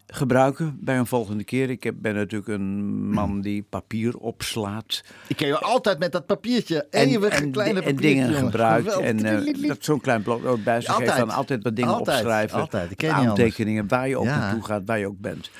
[0.06, 1.70] Gebruiken bij een volgende keer.
[1.70, 5.04] Ik heb, ben natuurlijk een man die papier opslaat.
[5.26, 6.86] Ik ken je altijd met dat papiertje.
[6.90, 8.44] En, Eeuwig en, kleine en dingen jongen.
[8.44, 8.92] gebruikt.
[8.92, 9.22] Geweldig.
[9.24, 11.08] En eh, dat zo'n klein blok bij zich Altijd.
[11.12, 11.26] heeft.
[11.26, 12.60] Dan altijd wat dingen Altijd, opschrijven.
[12.60, 12.90] altijd.
[12.90, 13.12] Ik ken.
[13.12, 14.38] Aantekeningen waar je ook Ja.
[14.38, 15.50] naartoe gaat, waar je ook bent.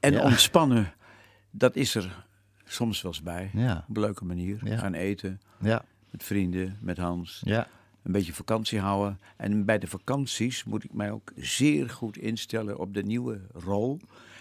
[0.00, 0.22] En Ja.
[0.22, 0.92] ontspannen,
[1.50, 2.24] dat is er
[2.64, 3.50] soms wel eens bij.
[3.52, 3.84] Ja.
[3.88, 4.58] Op een leuke manier.
[4.64, 7.40] Gaan eten Ja, met vrienden, met Hans.
[7.44, 7.66] ja.
[8.02, 9.20] Een beetje vakantie houden.
[9.36, 14.00] En bij de vakanties moet ik mij ook zeer goed instellen op de nieuwe rol.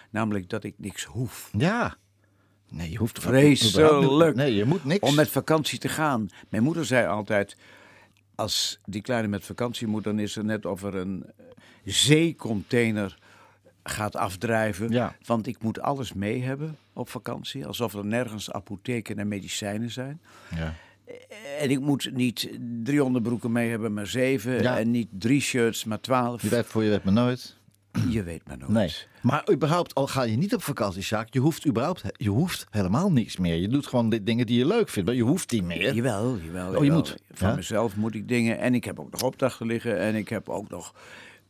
[0.09, 1.49] Namelijk dat ik niks hoef.
[1.57, 1.95] Ja.
[2.69, 4.35] Nee, je hoeft Vreselijk.
[4.35, 5.09] Nee, je moet niks.
[5.09, 6.29] om met vakantie te gaan.
[6.49, 7.57] Mijn moeder zei altijd:
[8.35, 11.25] als die kleine met vakantie moet, dan is er net of er een
[11.83, 13.17] zeecontainer
[13.83, 14.89] gaat afdrijven.
[14.89, 15.15] Ja.
[15.25, 20.21] Want ik moet alles mee hebben op vakantie, alsof er nergens apotheken en medicijnen zijn.
[20.55, 20.73] Ja.
[21.59, 22.49] En ik moet niet
[22.83, 24.61] drie onderbroeken mee hebben, maar zeven.
[24.61, 24.79] Ja.
[24.79, 26.41] En niet drie shirts, maar twaalf.
[26.41, 27.59] Je weet voor je weet maar nooit.
[28.09, 28.71] Je weet maar nooit.
[28.71, 28.93] Nee.
[29.21, 33.11] Maar überhaupt, al ga je niet op vakantie, Sjaak, je hoeft überhaupt, je hoeft helemaal
[33.11, 33.55] niks meer.
[33.55, 35.93] Je doet gewoon de dingen die je leuk vindt, maar je hoeft niet meer.
[35.93, 36.67] Jawel, jawel.
[36.73, 36.91] je jawel.
[36.97, 37.15] moet.
[37.31, 37.55] Van Ja?
[37.55, 38.59] mezelf moet ik dingen.
[38.59, 39.97] En ik heb ook nog opdrachten liggen.
[39.99, 40.95] En ik heb ook nog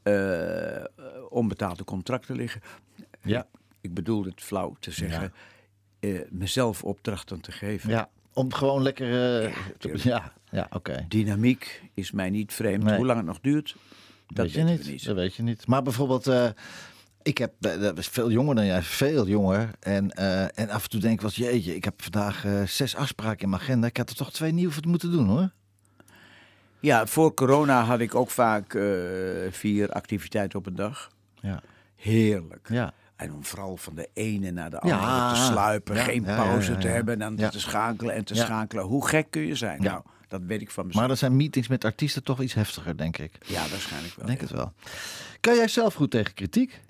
[0.03, 0.83] eh,
[1.29, 2.61] onbetaalde contracten liggen.
[3.23, 3.47] Ja.
[3.81, 5.33] Ik bedoel het flauw te zeggen.
[5.99, 7.89] eh, mezelf opdrachten te geven.
[7.89, 9.41] Ja, om gewoon lekker...
[9.43, 11.05] eh, ja, ja oké.
[11.07, 12.83] Dynamiek is mij niet vreemd.
[12.83, 12.95] Nee.
[12.95, 13.75] Hoe lang het nog duurt,
[14.27, 15.05] dat weet je niet.
[15.05, 15.67] Dat weet je niet.
[15.67, 16.49] Maar bijvoorbeeld, eh,
[17.21, 19.69] ik heb, eh, dat was veel jonger dan jij, veel jonger.
[19.79, 20.09] En,
[20.55, 23.61] en af en toe denk ik eens, jeetje, ik heb vandaag zes afspraken in mijn
[23.61, 23.87] agenda.
[23.87, 25.51] Ik had er toch twee nieuwe voor moeten doen hoor.
[26.79, 28.79] Ja, voor corona had ik ook vaak
[29.49, 31.11] vier activiteiten op een dag.
[31.41, 31.61] Ja.
[31.95, 32.69] Heerlijk.
[32.69, 32.93] Ja.
[33.21, 34.97] En om vooral van de ene naar de Ja.
[34.97, 38.35] andere te sluipen, Ja, geen pauze ja, te hebben en dan te schakelen en te
[38.35, 38.83] schakelen.
[38.83, 39.81] Hoe gek kun je zijn?
[39.81, 40.99] Nou, dat weet ik van mezelf.
[40.99, 43.31] Maar dan zijn meetings met artiesten toch iets heftiger, denk ik.
[43.45, 44.25] Ja, waarschijnlijk wel.
[44.25, 44.73] denk het wel.
[45.39, 46.81] Kan jij zelf goed tegen kritiek?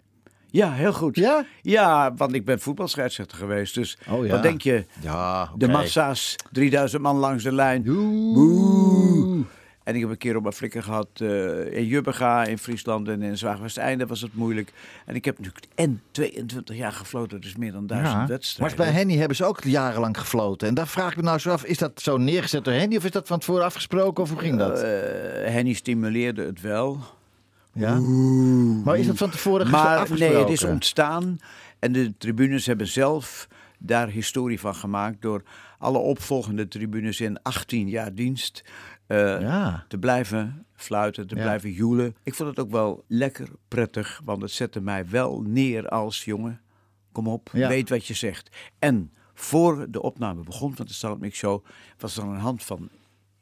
[0.47, 1.15] Ja, heel goed.
[1.15, 1.45] Ja?
[1.61, 3.73] Ja, want ik ben voetbalscheidsrechter geweest.
[3.75, 4.31] Dus Oh, ja.
[4.31, 4.85] wat denk je?
[5.01, 7.83] Ja, De massa's, 3000 man langs de lijn.
[7.83, 9.43] Boe.
[9.91, 13.21] En ik heb een keer op mijn flikker gehad eh, in Jubbega, in Friesland en
[13.21, 14.73] in Zwaagwesteinde was het moeilijk.
[15.05, 18.17] En ik heb nu en 22 jaar gefloten, dus meer dan duizend Ja.
[18.19, 18.77] Maar wedstrijden.
[18.77, 20.67] bij Henny hebben ze ook jarenlang gefloten.
[20.67, 23.03] En daar vraag ik me nou zo af, is dat zo neergezet door Henny of
[23.03, 24.81] is dat van tevoren afgesproken of hoe ging dat?
[24.81, 24.89] Eh,
[25.51, 26.99] Henny stimuleerde het wel.
[27.73, 27.99] ja?
[28.83, 30.33] Maar is dat van tevoren ges- Maar afgesproken?
[30.35, 31.39] nee, het is ontstaan.
[31.79, 35.43] En de tribunes hebben zelf daar historie van gemaakt door
[35.79, 38.63] alle opvolgende tribunes in 18 jaar dienst
[39.11, 39.85] eh, Ja.
[39.87, 41.41] te blijven fluiten, te Ja.
[41.41, 42.15] blijven joelen.
[42.23, 46.61] Ik vond het ook wel lekker prettig, want het zette mij wel neer als jongen.
[47.11, 47.67] Kom op, Ja.
[47.67, 48.55] weet wat je zegt.
[48.79, 51.65] En voor de opname begon van de Mix Show
[51.97, 52.89] was er een hand van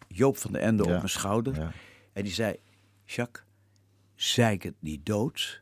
[0.08, 1.74] Joop van den Ende op mijn schouder.
[2.14, 2.56] En die zei,
[3.06, 3.46] Jacques,
[4.16, 5.62] zeik het niet dood.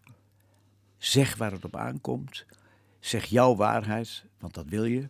[0.98, 2.46] Zeg waar het op aankomt.
[3.00, 5.10] Zeg jouw waarheid, want dat wil je.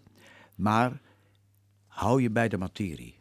[0.56, 1.02] Maar
[1.88, 3.20] hou je bij de materie.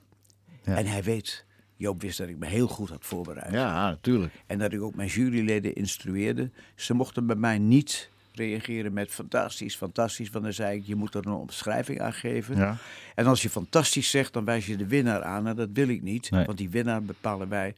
[0.62, 0.76] Ja.
[0.76, 1.45] En hij weet,
[1.76, 3.52] Joop wist dat ik me heel goed had voorbereid.
[3.52, 4.32] Ja, natuurlijk.
[4.46, 6.50] En dat ik ook mijn juryleden instrueerde.
[6.74, 10.30] Ze mochten bij mij niet reageren met fantastisch, fantastisch.
[10.30, 12.56] Want dan zei ik, je moet er een omschrijving aan geven.
[12.56, 12.76] Ja.
[13.14, 15.46] En als je fantastisch zegt, dan wijs je de winnaar aan.
[15.46, 16.30] En dat wil ik niet.
[16.30, 16.44] Nee.
[16.44, 17.74] Want die winnaar bepalen wij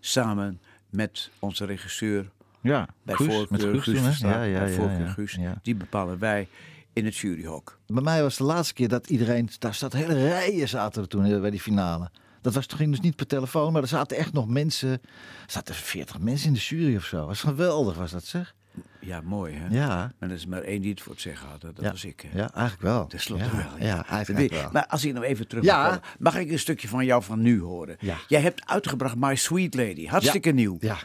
[0.00, 0.60] samen
[0.90, 2.30] met onze regisseur.
[2.60, 4.00] Ja, Bij Guus, voorkeur met Guus?
[4.00, 5.12] Verstappen, Ja, ja, bij ja, voorkeur ja.
[5.12, 5.32] Guus.
[5.32, 5.58] Ja.
[5.62, 6.48] Die bepalen wij
[6.92, 7.78] in het juryhok.
[7.86, 9.48] Bij mij was de laatste keer dat iedereen...
[9.58, 12.10] Daar zat hele rijen zaten er toen eh, bij die finale.
[12.42, 14.90] Dat was ging dus niet per telefoon, maar er zaten echt nog mensen...
[14.90, 15.00] Er
[15.46, 17.26] zaten 40 mensen in de jury of zo.
[17.26, 18.54] was geweldig, was dat zeg?
[19.00, 19.66] Ja, mooi hè?
[19.78, 21.60] Ja, Maar er is maar één die het voor het zeggen had.
[21.60, 21.90] Dat ja.
[21.90, 22.24] was ik.
[22.26, 22.38] Hè?
[22.38, 23.06] Ja, eigenlijk wel.
[23.06, 23.86] Ten slotte ja, wel.
[23.86, 24.68] Ja, eigenlijk Wie- wel.
[24.72, 25.88] Maar als ik nou even terug Ja.
[25.88, 27.96] mag mag ik een stukje van jou van nu horen?
[28.00, 28.16] Ja.
[28.28, 30.06] Jij hebt uitgebracht My Sweet Lady.
[30.06, 30.54] Hartstikke Ja.
[30.54, 30.76] nieuw.
[30.80, 30.96] Ja.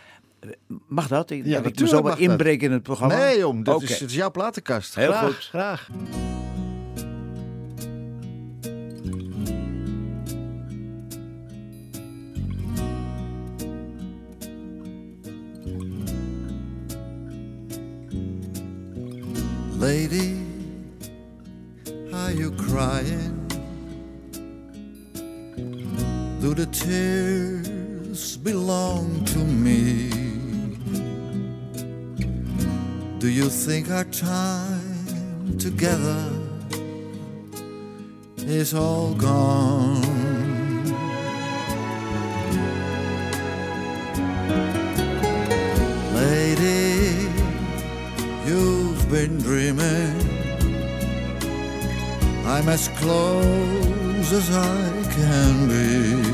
[0.87, 1.29] Mag dat?
[1.29, 2.17] Ik, Ja, dat ik me dat.
[2.17, 3.17] inbreken in het programma?
[3.17, 4.95] Nee, jong, dat is, het is jouw platenkast.
[4.95, 5.45] Heel graag, goed.
[5.45, 5.89] Graag.
[19.87, 20.35] Lady,
[22.13, 23.47] are you crying?
[26.41, 30.09] Do the tears belong to me?
[33.19, 36.21] Do you think our time together
[38.39, 40.03] is all gone?
[46.13, 47.26] Lady,
[49.07, 50.15] you've been dreaming.
[52.45, 56.29] I'm as close as I can be.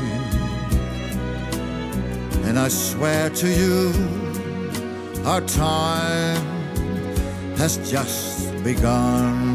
[2.48, 3.92] And I swear to you,
[5.24, 6.44] our time
[7.56, 9.53] has just begun.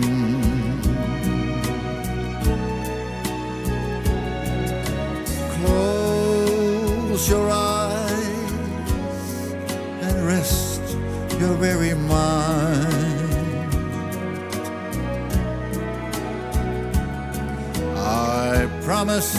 [19.05, 19.38] Promise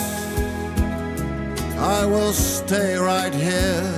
[1.77, 3.93] I will stay right here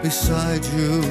[0.00, 1.02] beside you.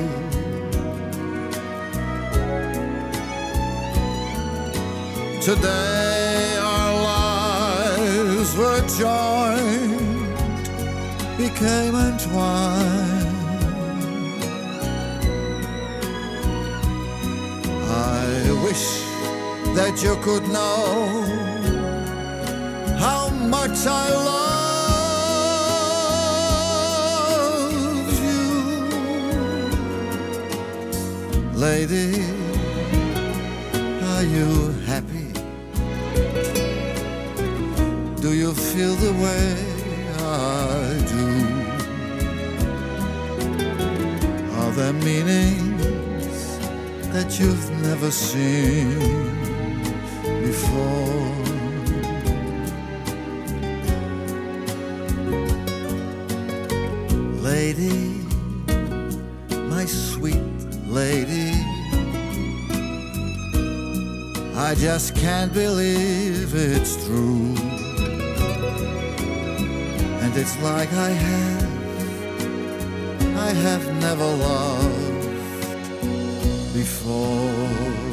[5.41, 10.31] Today our lives were joined,
[11.37, 13.35] became entwined.
[17.89, 18.23] I
[18.63, 18.85] wish
[19.75, 21.50] that you could know
[23.81, 24.09] much I
[27.65, 28.45] love you.
[31.53, 32.09] Lady,
[34.13, 35.27] are you happy?
[38.21, 39.55] Do you feel the way
[40.19, 41.27] I do?
[44.59, 46.59] Are there meanings
[47.13, 49.40] that you've never seen
[57.63, 58.25] Lady,
[59.69, 60.41] my sweet
[60.87, 61.51] lady,
[64.55, 67.53] I just can't believe it's true.
[70.21, 71.69] And it's like I have,
[73.37, 75.23] I have never loved
[76.73, 78.10] before.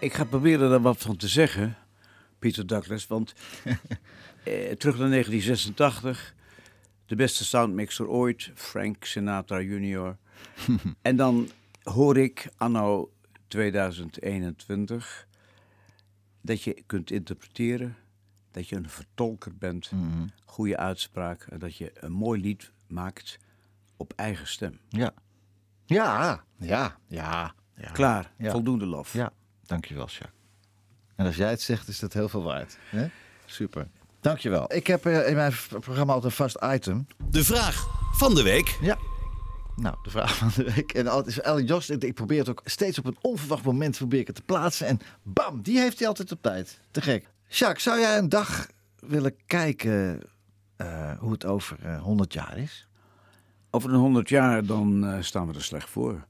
[0.00, 1.76] Ik ga proberen er wat van te zeggen,
[2.38, 3.06] Peter Douglas.
[3.06, 3.32] Want
[4.44, 6.34] eh, terug naar 1986.
[7.06, 10.16] De beste soundmixer ooit, Frank Sinatra Jr.
[11.02, 11.48] en dan
[11.82, 13.12] hoor ik anno
[13.48, 15.26] 2021
[16.40, 17.96] dat je kunt interpreteren,
[18.50, 20.26] dat je een vertolker bent, Mhm.
[20.44, 23.38] goede uitspraak en dat je een mooi lied maakt
[23.96, 24.78] op eigen stem.
[24.88, 25.12] Ja.
[25.86, 27.54] Ja, ja, ja.
[27.76, 27.90] ja.
[27.92, 28.50] Klaar, Ja.
[28.50, 29.12] voldoende lof.
[29.12, 29.32] Ja,
[29.70, 30.38] dankjewel, Jacques.
[31.16, 32.78] En als jij het zegt, is dat heel veel waard.
[32.88, 33.06] Hè?
[33.44, 33.88] Super.
[34.20, 34.74] Dankjewel.
[34.74, 37.06] Ik heb eh, in mijn programma altijd een vast item.
[37.30, 38.78] De vraag van de week.
[38.80, 38.98] Ja.
[39.76, 40.92] Nou, de vraag van de week.
[40.92, 41.90] En altijd is Ellie Jos.
[41.90, 44.86] Ik probeer het ook steeds op een onverwacht moment probeer ik het te plaatsen.
[44.86, 46.80] En bam, die heeft hij altijd op tijd.
[46.90, 47.28] Te gek.
[47.48, 48.66] Jacques, zou jij een dag
[48.98, 50.22] willen kijken
[50.76, 52.88] eh, hoe het over eh, 100 jaar is?
[53.70, 56.26] Over een 100 jaar dan eh, staan we er slecht voor.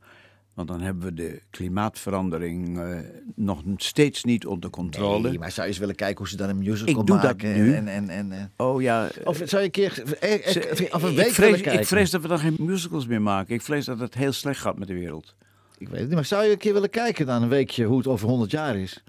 [0.55, 2.99] Want dan hebben we de klimaatverandering eh,
[3.35, 5.29] nog steeds niet onder controle.
[5.29, 7.23] Nee, maar zou je eens willen kijken hoe ze dan een musical Ik doe dat
[7.23, 7.55] maken?
[7.55, 7.75] nu.
[7.75, 9.09] En, en, en, en, Oh ja.
[9.25, 11.81] of zou je een keer eh, eh, of een ik week vrees, willen kijken?
[11.81, 13.55] ik vrees dat we dan geen musicals meer maken.
[13.55, 15.35] Ik vrees dat het heel slecht gaat met de wereld.
[15.79, 17.99] Ik weet het niet, maar zou je een keer willen kijken dan een weekje hoe
[17.99, 19.03] het over 100 jaar is?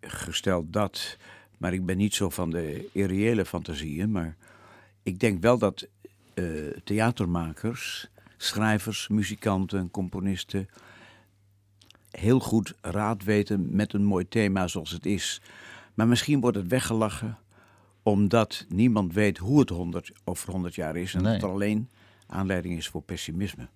[0.00, 1.16] Gesteld dat.
[1.58, 4.10] Maar ik ben niet zo van de irreële fantasieën.
[4.10, 4.36] Maar
[5.02, 5.86] ik denk wel dat
[6.34, 6.44] eh,
[6.84, 10.68] theatermakers, schrijvers, muzikanten, componisten.
[12.10, 15.40] heel goed raad weten met een mooi thema zoals het is.
[15.94, 17.38] Maar misschien wordt het weggelachen
[18.02, 21.14] omdat niemand weet hoe het 100 over 100 jaar is.
[21.14, 21.38] En Nee.
[21.38, 21.88] dat alleen
[22.26, 23.68] aanleiding is voor pessimisme.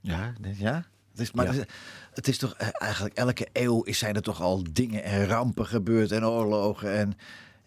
[0.00, 0.84] Ja, ja.
[1.10, 1.50] Het is, maar Ja.
[1.52, 1.74] het is-
[2.14, 5.66] het is toch eh, eigenlijk elke eeuw is- zijn er toch al dingen en rampen
[5.66, 6.92] gebeurd en oorlogen.
[6.98, 7.12] En,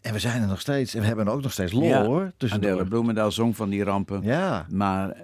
[0.02, 0.94] en we zijn er nog steeds.
[0.94, 2.32] En we hebben ook nog steeds lol Ja, hoor.
[2.38, 2.72] Tussendoor.
[2.72, 4.24] Adele Bloemendaal zong van die rampen.
[4.24, 4.66] Ja.
[4.70, 5.16] Maar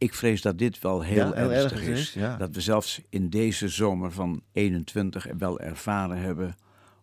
[0.00, 2.00] ik vrees dat dit wel heel, Ja, heel ernstig erg is.
[2.00, 2.36] is, ja.
[2.36, 6.54] Dat we zelfs in deze zomer van 21 wel ervaren hebben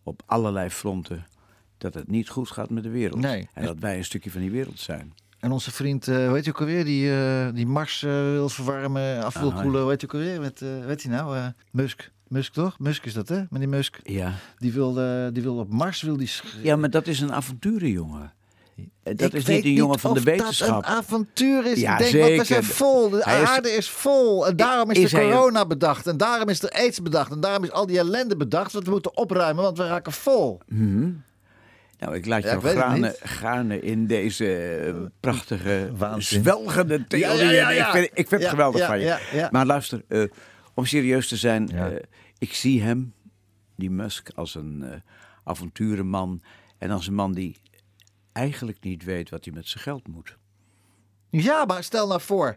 [0.03, 1.25] op allerlei fronten
[1.77, 3.19] dat het niet goed gaat met de wereld.
[3.19, 3.49] Nee.
[3.53, 5.13] En dat wij een stukje van die wereld zijn.
[5.39, 8.49] En onze vriend, eh hoe heet je ook alweer, die, eh, die Mars eh, wil
[8.49, 9.88] verwarmen, af wil Ah, koelen.
[9.89, 10.39] Heet je ook alweer?
[10.41, 11.38] Met, eh weet hij nou?
[11.38, 12.12] eh, Musk.
[12.27, 12.79] Musk toch?
[12.79, 13.43] Musk is dat hè?
[13.49, 14.33] Die Musk, Ja.
[14.57, 16.29] die wil, eh, die wil op Mars wil die...
[16.63, 18.33] ja, maar dat is een avonturenjongen.
[18.77, 20.77] Eh, Dat Ik is niet een jongen van de dat wetenschap.
[20.77, 21.79] een avontuur is.
[21.79, 23.09] Ja, ik denk, want we zijn vol.
[23.09, 24.47] De Hij aarde is vol.
[24.47, 26.07] En daarom is, Is de corona bedacht.
[26.07, 27.31] En daarom is er aids bedacht.
[27.31, 28.71] En daarom is al die ellende bedacht.
[28.73, 30.59] Want we moeten opruimen, want we raken vol.
[31.99, 36.41] Nou, ik laat Ja, jou weet het gaarne, in deze eh, prachtige, Waanzin.
[36.41, 37.45] zwelgende theorieën.
[37.45, 37.85] Ja, ja, ja, ja.
[37.85, 39.05] Ik vind, ik vind het Ja, geweldig ja, van je.
[39.05, 39.47] ja, ja.
[39.51, 40.23] Maar luister, eh,
[40.73, 41.91] om serieus te zijn, Ja.
[42.37, 43.13] ik zie hem,
[43.75, 45.03] die Musk, als een
[45.43, 46.41] avonturenman.
[46.77, 47.57] En als een man die
[48.38, 50.38] eigenlijk niet weet wat hij met zijn geld moet.
[51.30, 52.56] Ja, maar stel nou voor.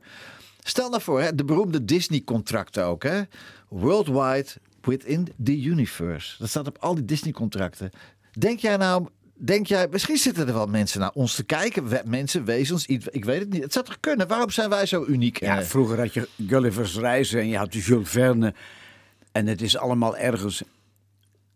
[0.63, 3.03] Stel nou voor, hè, de beroemde Disney-contracten ook.
[3.03, 3.21] Hè?
[3.69, 4.47] Worldwide
[4.81, 6.35] within the universe.
[6.39, 7.91] Dat staat op al die Disney-contracten.
[8.39, 9.07] Denk jij nou...
[9.43, 11.89] Denk jij, misschien zitten er wel mensen naar ons te kijken.
[11.89, 13.63] We- mensen, wezens, iets- ik weet het niet.
[13.63, 14.29] Het zou toch kunnen?
[14.29, 15.41] Waarom zijn wij zo uniek?
[15.41, 18.55] Ja, Eh, vroeger had je Gulliver's Reizen en je had Jules Verne.
[19.33, 20.63] En het is allemaal ergens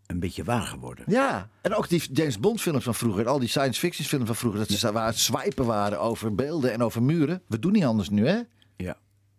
[0.06, 1.04] een beetje waar geworden.
[1.08, 3.28] Ja, en ook die James Bond films van vroeger.
[3.28, 4.60] Al die science fiction films van vroeger.
[4.60, 7.42] Dat ze waar het swipen waren over beelden en over muren.
[7.46, 8.40] We doen niet anders nu, hè?
[8.76, 8.96] Ja.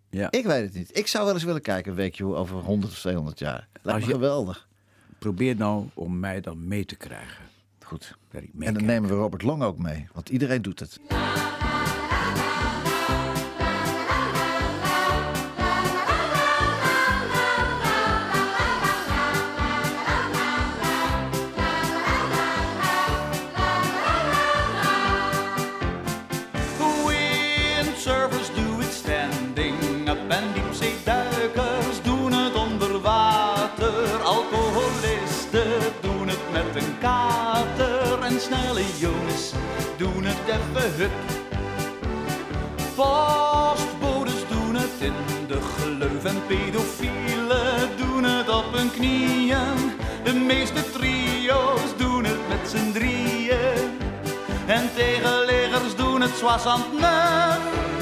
[0.09, 0.31] ja.
[0.31, 0.97] Ik weet het niet.
[0.97, 3.67] Ik zou wel eens willen kijken een weekje hoe over 100 of 200 jaar.
[3.73, 4.67] Lijkt Als me je- geweldig.
[5.19, 7.43] Probeer nou om mij dan mee te krijgen.
[7.85, 8.17] Goed.
[8.31, 10.07] Dat En dan nemen we Robert Long ook mee.
[10.13, 10.99] Want iedereen doet het.
[38.25, 39.51] En snelle jongens
[39.97, 41.11] doen het even hup.
[42.95, 45.13] Postbodes doen het in
[45.47, 49.91] de gleuf en pedofielen doen het op hun knieën.
[50.23, 53.99] De meeste trio's doen het met z'n drieën.
[54.65, 57.94] En tegenleggers doen het zwassend nuf.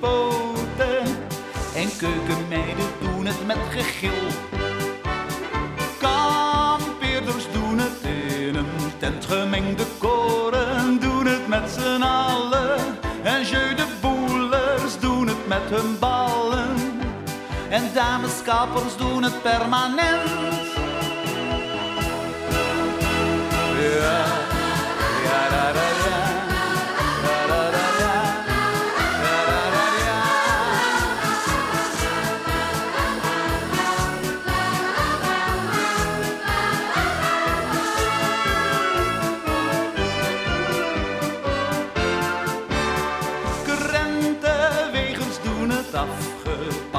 [0.00, 1.04] Poten.
[1.74, 4.26] En keukenmeiden doen het met gegil.
[5.98, 11.00] Kampeerders doen het in een tent gemengde koren.
[11.00, 12.78] Doen het met z'n allen.
[13.22, 16.74] En jeu de boelers doen het met hun ballen.
[17.68, 20.58] En dameskappers doen het permanent.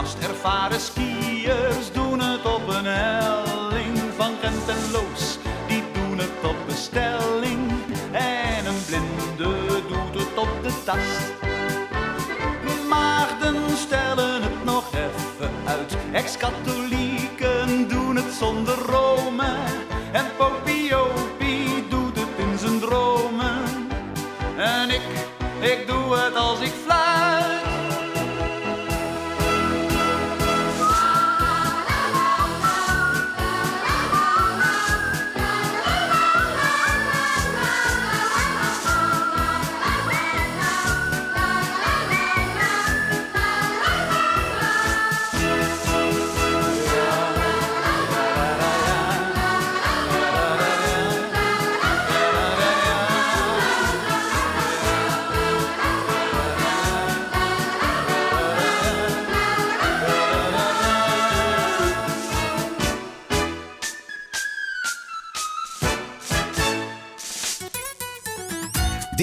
[0.10, 0.24] Afgepast.
[0.24, 0.99] Ervaren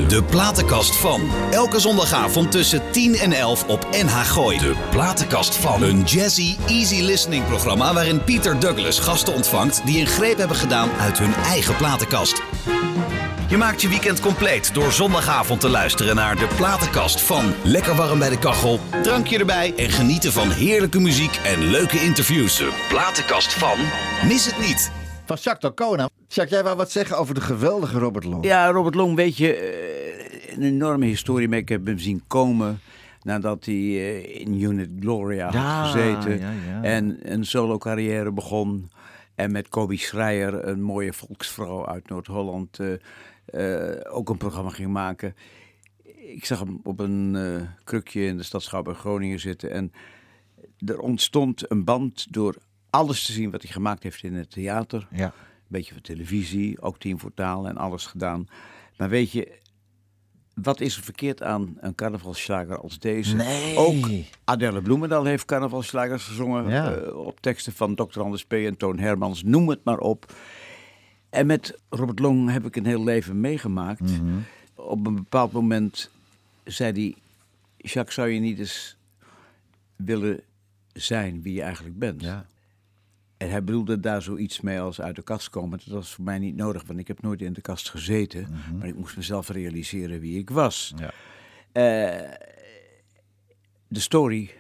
[0.09, 1.31] De platenkast van.
[1.51, 4.59] Elke zondagavond tussen 10 en 11 op NH Gooi.
[4.59, 5.83] De platenkast van.
[5.83, 10.91] Een jazzy, easy listening programma waarin Peter Douglas gasten ontvangt die een greep hebben gedaan
[11.01, 12.43] uit hun eigen platenkast.
[13.49, 17.53] Je maakt je weekend compleet door zondagavond te luisteren naar de platenkast van.
[17.65, 22.57] Lekker warm bij de kachel, drankje erbij en genieten van heerlijke muziek en leuke interviews.
[22.57, 23.79] De platenkast van.
[24.29, 24.91] Mis het niet.
[25.25, 26.09] Van Jacques Tocona.
[26.29, 28.45] Jacques, jij wou wat zeggen over de geweldige Robert Long.
[28.45, 31.49] Ja, Robert Long, weet je, eh, een enorme historie.
[31.49, 32.81] Maar ik heb hem zien komen
[33.23, 36.39] nadat hij eh, in Unit Gloria Ja, had gezeten.
[36.41, 36.83] ja, ja.
[36.83, 38.91] En een solo carrière begon.
[39.35, 42.87] En met Kobe Schreier, een mooie volksvrouw uit Noord-Holland, eh,
[44.11, 45.35] ook een programma ging maken.
[46.17, 49.71] Ik zag hem op een eh, krukje in de stad Schouwburg Groningen zitten.
[49.71, 49.93] En
[50.79, 52.57] er ontstond een band door
[52.91, 55.09] alles te zien wat hij gemaakt heeft in het theater.
[55.11, 55.25] Ja.
[55.25, 55.33] Een
[55.69, 58.49] beetje voor televisie, ook Team voor Taal en alles gedaan.
[58.97, 59.59] Maar weet je,
[60.55, 63.37] wat is er verkeerd aan een carnavalsslager als deze?
[63.37, 63.77] Nee.
[63.77, 64.09] Ook
[64.45, 66.69] Adele Bloemendaal heeft carnavalsslagers gezongen.
[66.69, 66.93] Ja.
[66.95, 68.21] eh, op teksten van Dr.
[68.21, 68.53] Anders P.
[68.53, 70.33] en Toon Hermans, noem het maar op.
[71.37, 74.01] En met Robert Long heb ik een heel leven meegemaakt.
[74.01, 74.39] Mhm.
[74.75, 76.11] Op een bepaald moment
[76.65, 77.15] zei hij...
[77.77, 78.97] Jacques, zou je niet eens
[79.97, 80.41] willen
[80.93, 82.23] zijn wie je eigenlijk bent?
[82.23, 82.47] Ja.
[83.37, 85.79] En hij bedoelde daar zoiets mee als uit de kast komen.
[85.85, 88.47] Dat was voor mij niet nodig, want ik heb nooit in de kast gezeten.
[88.79, 90.95] Maar ik moest mezelf realiseren wie ik was.
[90.97, 91.11] Ja.
[91.73, 92.31] Eh,
[93.89, 94.51] de story,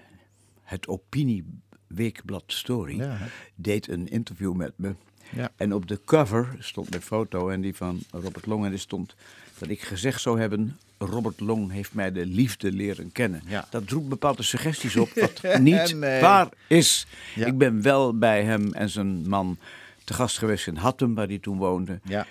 [0.62, 3.18] het opinieweekblad Story, Ja.
[3.54, 4.94] deed een interview met me.
[5.30, 5.50] Ja.
[5.56, 8.64] En op de cover stond mijn foto en die van Robert Long.
[8.64, 9.14] En er stond
[9.58, 10.78] dat ik gezegd zou hebben...
[10.98, 13.42] Robert Long heeft mij de liefde leren kennen.
[13.46, 13.66] Ja.
[13.70, 15.08] Dat roept bepaalde suggesties op
[15.42, 16.20] wat niet Nee.
[16.20, 17.06] waar is.
[17.34, 17.46] Ja.
[17.46, 19.58] Ik ben wel bij hem en zijn man
[20.04, 22.00] te gast geweest in Hattem, waar hij toen woonde.
[22.02, 22.26] Ja.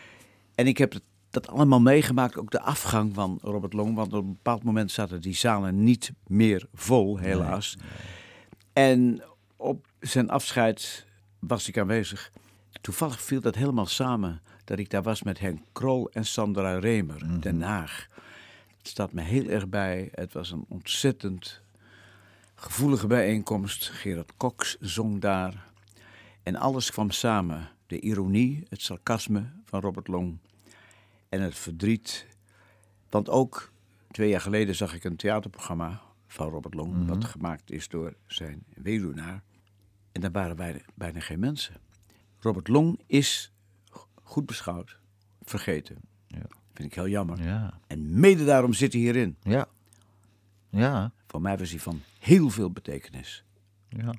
[0.56, 3.96] En ik heb het- dat allemaal meegemaakt, ook de afgang van Robert Long.
[3.96, 7.78] Want op een bepaald moment zaten die zalen niet meer vol, helaas.
[8.74, 9.22] En
[9.56, 11.06] op zijn afscheid
[11.40, 12.32] was ik aanwezig.
[12.86, 17.42] Toevallig viel dat helemaal samen dat ik daar was met Henk Krol en Sandra Remer,
[17.42, 18.08] Den Haag.
[18.78, 20.10] Het staat me heel erg bij.
[20.12, 21.62] Het was een ontzettend
[22.56, 23.90] gevoelige bijeenkomst.
[23.90, 25.66] Gerard Cox zong daar.
[26.44, 27.70] En alles kwam samen.
[27.88, 30.38] De ironie, het sarcasme van Robert Long
[31.30, 32.28] en het verdriet.
[33.10, 33.72] Want ook
[34.12, 38.64] twee jaar geleden zag ik een theaterprogramma van Robert Long, wat gemaakt is door zijn
[38.76, 39.44] weduwnaar.
[40.12, 41.85] En daar waren bijna, bijna geen mensen.
[42.46, 43.52] Robert Long is,
[44.24, 44.98] goed beschouwd,
[45.44, 45.98] vergeten.
[46.28, 46.42] Ja.
[46.74, 47.44] Vind ik heel jammer.
[47.44, 47.80] Ja.
[47.88, 49.38] En mede daarom zit hij hierin.
[49.42, 49.68] Ja.
[50.70, 51.12] Ja.
[51.28, 53.44] Voor mij was hij van heel veel betekenis.
[53.90, 54.14] Ja.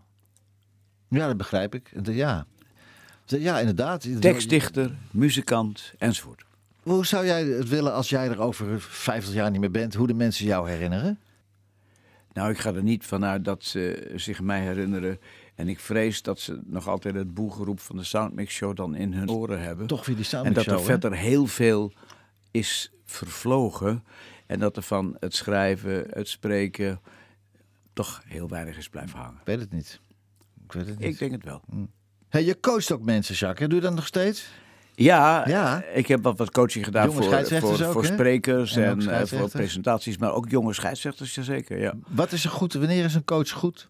[1.08, 1.92] Ja, dat begrijp ik.
[2.02, 2.46] Ja,
[3.26, 4.20] ja inderdaad.
[4.20, 6.44] Tekstdichter, muzikant enzovoort.
[6.82, 9.94] Hoe zou jij het willen als jij er over 50 jaar niet meer bent?
[9.94, 11.18] Hoe de mensen jou herinneren?
[12.32, 15.18] Nou, ik ga er niet vanuit dat ze zich mij herinneren.
[15.56, 19.12] En ik vrees dat ze nog altijd het boegeroep van de Soundmix Show dan in
[19.12, 19.86] hun oren hebben.
[19.86, 20.86] Toch weer die En Soundmix dat er Show, hè?
[20.86, 21.92] verder heel veel
[22.50, 24.04] is vervlogen.
[24.46, 27.00] En dat er van het schrijven, het spreken,
[27.92, 29.38] toch heel weinig is blijven hangen.
[29.40, 30.00] Ik weet het niet.
[30.64, 31.08] Ik weet het niet.
[31.08, 31.62] Ik denk het wel.
[32.28, 33.68] Hey, je coacht ook mensen, Jacques.
[33.68, 34.48] Doe je dat nog steeds?
[34.94, 35.82] Ja, Ja.
[35.84, 38.12] ik heb wat, wat coaching gedaan Jonge voor, voor, ook, voor hè?
[38.12, 41.80] sprekers En en, eh, voor presentaties, maar ook jonge scheidsrechters, jazeker.
[41.80, 41.94] Ja.
[42.08, 42.72] Wat is er goed?
[42.72, 43.88] Wanneer is een coach goed?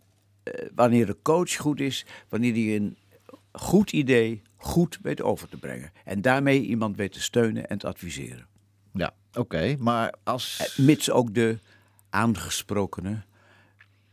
[0.74, 2.96] Wanneer de coach goed is, wanneer hij een
[3.52, 5.92] goed idee goed weet over te brengen.
[6.04, 8.46] En daarmee iemand weet te steunen en te adviseren.
[8.92, 9.76] Ja, oké.
[9.78, 10.72] Maar als...
[10.78, 11.58] Eh, Mits ook de
[12.10, 13.22] aangesprokene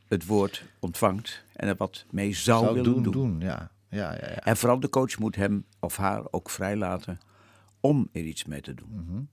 [0.07, 3.39] het woord ontvangt en er wat mee zou, zou willen doen.
[3.39, 3.71] Ja.
[3.89, 4.39] Ja, ja, ja.
[4.43, 7.19] En vooral de coach moet hem of haar ook vrijlaten
[7.79, 9.29] om er iets mee te doen.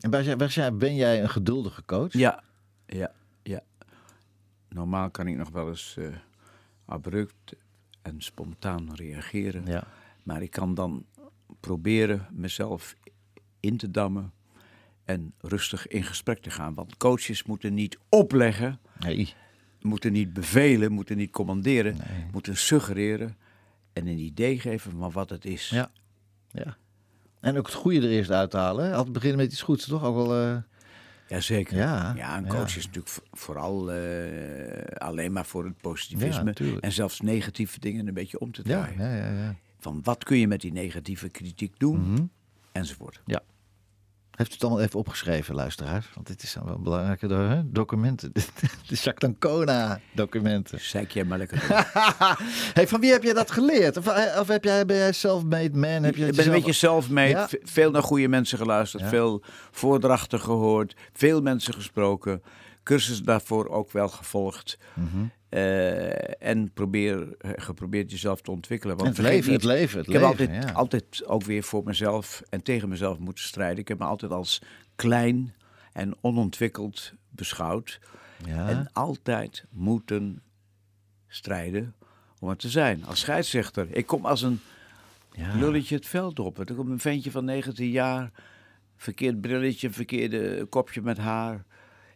[0.00, 2.12] En ben jij, ben jij- ben jij een geduldige coach?
[2.12, 2.42] Ja,
[2.86, 3.60] ja, ja.
[4.68, 6.04] Normaal kan ik nog wel eens eh,
[6.90, 7.52] abrupt
[8.02, 9.66] en spontaan reageren.
[9.66, 9.86] Ja.
[10.22, 11.06] Maar ik kan dan
[11.60, 12.94] proberen mezelf
[13.60, 14.32] in te dammen
[15.04, 16.74] en rustig in gesprek te gaan.
[16.74, 19.34] Want coaches moeten niet opleggen, Nee.
[19.80, 21.96] moeten niet bevelen, moeten niet commanderen,
[22.32, 23.36] moeten suggereren
[23.92, 25.68] en een idee geven van wat het is.
[25.68, 25.90] Ja.
[26.50, 26.76] ja.
[27.40, 28.92] En ook het goede er eerst uithalen.
[28.94, 30.04] Altijd beginnen met iets goeds, toch?
[30.04, 30.34] Ook wel...
[30.36, 30.56] eh,
[31.30, 31.76] Jazeker.
[31.76, 32.50] Ja, ja, een ja.
[32.50, 37.80] coach is natuurlijk vo- vooral eh, alleen maar voor het Ja, positivisme en zelfs negatieve
[37.80, 38.98] dingen een beetje om te Ja, draaien.
[39.18, 39.54] ja, ja, ja.
[39.78, 42.24] Van wat kun je met die negatieve kritiek doen, Mhm.
[42.72, 43.20] enzovoort.
[44.40, 46.06] Heeft u het allemaal even opgeschreven, luisteraars?
[46.14, 48.32] Want dit zijn wel belangrijke hè, documenten.
[48.88, 50.80] de Jacques documenten.
[50.80, 51.62] Zeik jij maar lekker.
[52.74, 53.96] Hey, van wie heb jij dat geleerd?
[53.96, 56.02] Of, eh, of heb jij, ben jij self-made man?
[56.02, 57.48] Heb je Ik ben een beetje self-made, Ja.
[57.62, 59.08] veel naar goede mensen geluisterd, Ja.
[59.08, 62.42] veel voordrachten gehoord, veel mensen gesproken,
[62.82, 64.78] cursussen daarvoor ook wel gevolgd.
[64.94, 65.24] Mhm.
[65.50, 68.96] Eh, en probeer, eh, geprobeerd jezelf te ontwikkelen.
[68.96, 70.70] Want Het leven, het leven, het ik heb altijd, ja.
[70.72, 73.78] altijd ook weer voor mezelf en tegen mezelf moeten strijden.
[73.78, 74.62] Ik heb me altijd als
[74.96, 75.54] klein
[75.92, 78.00] en onontwikkeld beschouwd.
[78.46, 78.68] Ja.
[78.68, 80.42] En altijd moeten
[81.28, 81.94] strijden
[82.38, 83.04] om het te zijn.
[83.06, 83.86] Als scheidsrechter.
[83.90, 84.60] Ik kom als een
[85.32, 85.54] Ja.
[85.54, 86.58] lulletje het veld op.
[86.58, 88.30] Er komt een ventje van 19 jaar.
[88.96, 91.64] Verkeerd brilletje, verkeerde kopje met haar.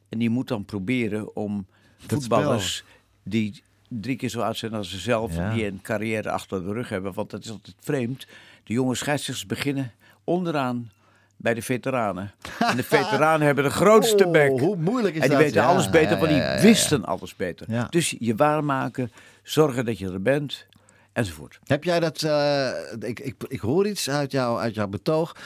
[0.09, 1.67] En die moet dan proberen om
[2.07, 2.85] voetballers
[3.25, 5.53] die drie keer zo oud zijn als ze zelf, Ja.
[5.55, 7.13] die een carrière achter de rug hebben.
[7.13, 8.27] Want dat is altijd vreemd.
[8.65, 9.93] De jonge scheidsrechters beginnen
[10.25, 10.91] onderaan
[11.37, 12.33] bij de veteranen.
[12.59, 14.61] En de veteranen hebben de grootste Oh, bek.
[14.61, 15.47] hoe moeilijk is en die dat?
[15.47, 17.87] weten Ja, alles beter, want die ja, wisten alles beter.
[17.91, 19.13] Dus je waarmaken,
[19.43, 20.67] zorgen dat je er bent,
[21.13, 21.59] enzovoort.
[21.65, 22.23] Heb jij dat...
[22.23, 22.69] eh,
[23.01, 25.37] ik, ik, ik hoor iets uit, jou, uit jouw betoog.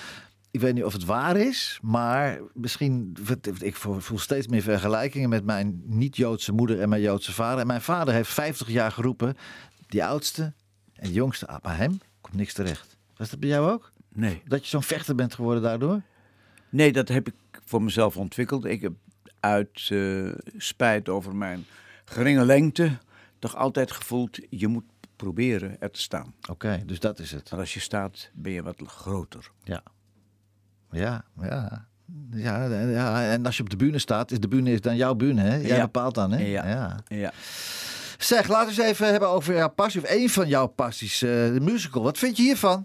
[0.59, 3.17] Ik weet niet of het waar is, maar misschien...
[3.59, 7.61] Ik voel steeds meer vergelijkingen met mijn niet-Joodse moeder en mijn Joodse vader.
[7.61, 9.37] En mijn vader heeft 50 jaar geroepen...
[9.87, 10.53] Die oudste
[10.95, 12.97] en jongste, bij hem komt niks terecht.
[13.17, 13.93] Was dat bij jou ook?
[14.09, 14.43] Nee.
[14.45, 16.03] Dat je zo'n vechter bent geworden daardoor?
[16.69, 17.35] nee, dat heb ik
[17.65, 18.65] voor mezelf ontwikkeld.
[18.65, 18.93] Ik heb
[19.41, 21.67] uit eh, spijt over mijn
[22.05, 22.99] geringe lengte
[23.39, 24.39] toch altijd gevoeld...
[24.51, 24.85] je moet
[25.17, 26.35] proberen er te staan.
[26.51, 27.51] Oké, dus dat is het.
[27.51, 29.51] Maar als je staat, ben je wat groter.
[29.65, 29.83] Ja.
[30.99, 31.87] Ja, ja.
[32.31, 35.15] Ja, ja, en als je op de bühne staat, is de bühne is dan jouw
[35.15, 35.57] bühne, hè?
[35.57, 35.83] Jij Ja.
[35.83, 36.39] bepaalt dan, hè?
[36.47, 36.97] Ja.
[37.09, 37.33] Ja.
[38.19, 41.31] Zeg, laten we eens even hebben over jouw passie, of één van jouw passies, eh,
[41.31, 42.03] de musical.
[42.03, 42.85] Wat vind je hiervan?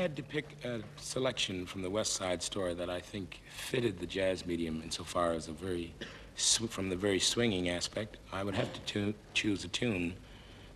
[0.00, 4.06] Had to pick a selection from the West Side Story that I think fitted the
[4.06, 5.92] jazz medium insofar as a very,
[6.36, 10.14] from the very swinging aspect, I would have to choose a tune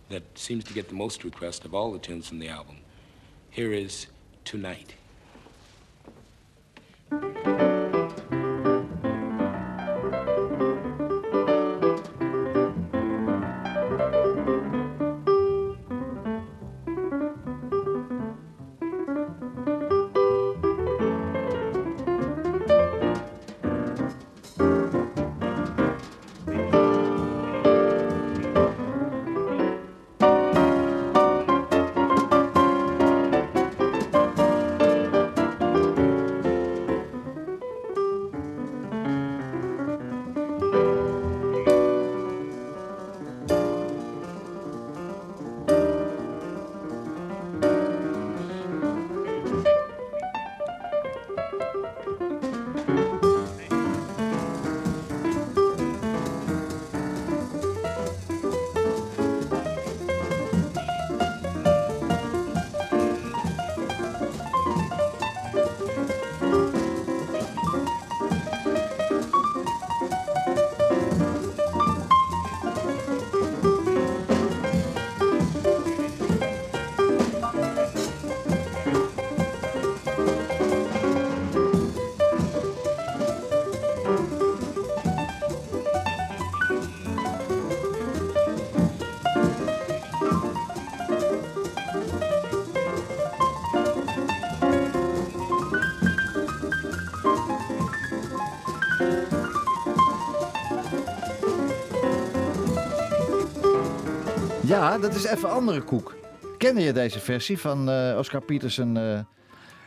[0.09, 2.77] that seems to get the most request of all the tunes from the album.
[3.49, 4.05] Here is
[4.43, 4.93] Tonight.
[104.85, 106.15] Ja, dat is even andere koek.
[106.57, 109.19] Kende je deze versie van eh, Oscar Peterson, eh,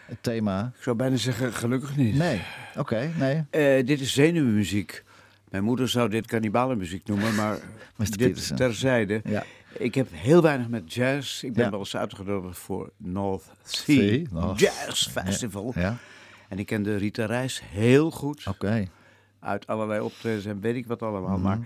[0.07, 0.73] het thema?
[0.77, 2.15] Ik zou bijna zeggen, gelukkig niet.
[2.15, 2.41] Nee,
[2.77, 3.45] oké, nee.
[3.51, 5.05] Eh, dit is zenuwmuziek.
[5.51, 7.57] Mijn moeder zou dit kannibalenmuziek noemen, maar
[7.97, 8.57] dit Peterson.
[8.57, 9.21] terzijde.
[9.25, 9.45] Ja.
[9.73, 11.43] Ik heb heel weinig met jazz.
[11.43, 11.71] Ik ben Ja.
[11.71, 15.73] wel eens uitgenodigd voor North Sea Sea, North- Jazz Festival.
[15.75, 15.97] Ja,
[16.49, 18.47] En ik kende Rita Reis heel goed.
[18.47, 18.89] oké.
[19.41, 21.39] Uit allerlei optredens en weet ik wat allemaal.
[21.39, 21.59] Maar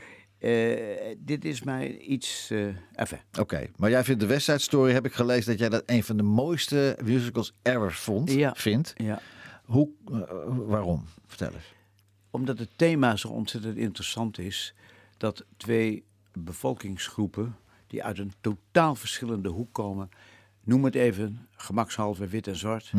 [0.43, 2.51] eh, dit is mij iets...
[2.51, 3.21] eh even.
[3.39, 6.05] Oké, maar jij vindt de West Side Story, heb ik gelezen, dat jij dat een
[6.05, 8.55] van de mooiste musicals ever vond, Ja.
[8.57, 8.93] vindt.
[8.97, 9.21] Ja.
[9.65, 11.05] Hoe, eh, waarom?
[11.27, 11.75] Vertel eens.
[12.31, 14.75] Omdat het thema zo ontzettend interessant is.
[15.17, 20.09] Dat twee bevolkingsgroepen die uit een totaal verschillende hoek komen.
[20.65, 22.93] Noem het even, gemakshalve wit en zwart.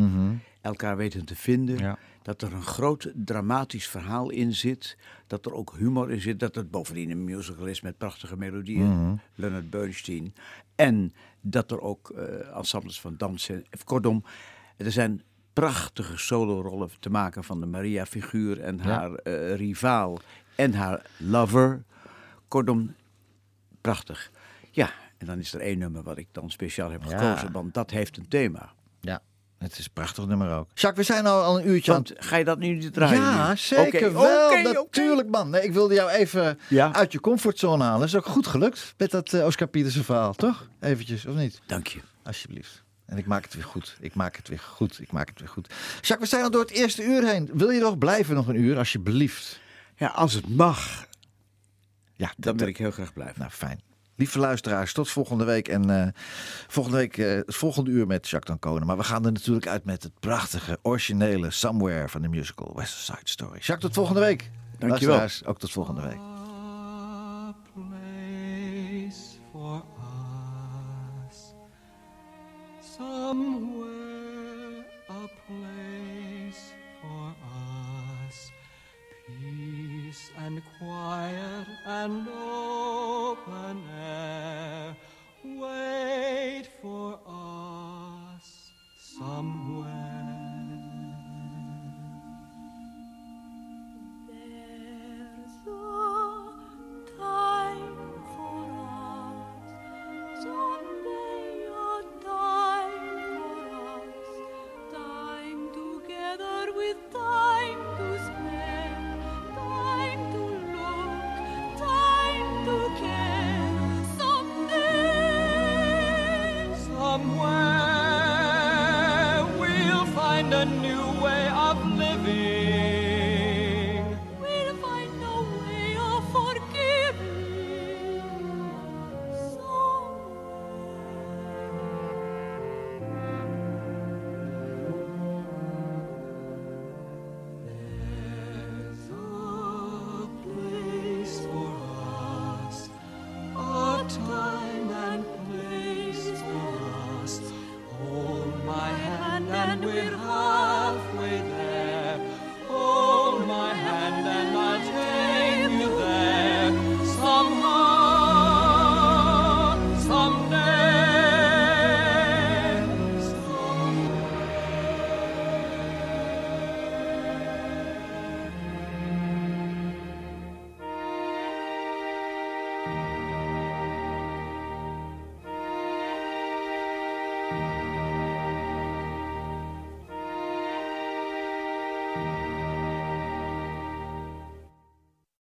[0.60, 1.78] Elkaar weten te vinden.
[1.78, 1.98] Ja.
[2.22, 4.96] Dat er een groot dramatisch verhaal in zit.
[5.26, 6.40] Dat er ook humor in zit.
[6.40, 9.20] Dat het bovendien een musical is met prachtige melodieën.
[9.34, 10.34] Leonard Bernstein.
[10.74, 13.64] En dat er ook eh, ensembles van dansen.
[13.84, 14.24] Kortom,
[14.76, 20.18] er zijn prachtige solorollen te maken van de Maria-figuur en haar eh, rivaal
[20.56, 21.82] en haar lover.
[22.48, 22.94] Kortom,
[23.80, 24.30] prachtig.
[24.70, 24.90] Ja,
[25.24, 27.18] en dan is er één nummer wat ik dan speciaal heb Ja.
[27.18, 28.72] gekozen, want dat heeft een thema.
[29.00, 29.20] Ja,
[29.58, 30.68] het is een prachtig nummer ook.
[30.74, 33.20] Jacques, we zijn al, al een uurtje aan Want ga je dat nu niet draaien?
[33.20, 33.56] Ja, nu?
[33.56, 34.62] zeker wel.
[34.72, 35.50] Natuurlijk, man.
[35.50, 36.92] Nee, ik wilde jou even Ja.
[36.94, 38.06] uit je comfortzone halen.
[38.06, 40.68] Is ook goed gelukt met dat eh, Oscar Pietersen verhaal, toch?
[40.80, 41.60] Eventjes, of niet?
[41.66, 42.00] Dank je.
[42.22, 42.82] Alsjeblieft.
[43.06, 43.96] En ik maak het weer goed.
[44.00, 45.00] Ik maak het weer goed.
[45.00, 45.68] Ik maak het weer goed.
[46.00, 47.50] Jacques, we zijn al door het eerste uur heen.
[47.52, 49.60] Wil je nog blijven nog een uur, alsjeblieft?
[49.96, 51.06] Ja, als het mag,
[52.16, 53.38] Ja, dan wil ik heel graag blijven.
[53.38, 53.80] Nou, fijn.
[54.16, 55.68] Lieve luisteraars, tot volgende week.
[55.68, 56.08] En eh,
[56.68, 58.84] volgende week, eh, het volgende uur met Jacques Dancona.
[58.84, 62.94] Maar we gaan er natuurlijk uit met het prachtige, originele Somewhere van de musical West
[62.94, 63.58] Side Story.
[63.58, 64.50] Jacques, tot volgende week.
[64.78, 65.16] Dankjewel.
[65.16, 66.18] Luisteraars, ook tot volgende week.
[66.18, 69.82] A place for
[71.28, 71.54] us.
[72.96, 77.34] Somewhere a place for
[78.28, 78.50] us.
[79.26, 83.82] Peace and quiet and open
[86.84, 87.33] for us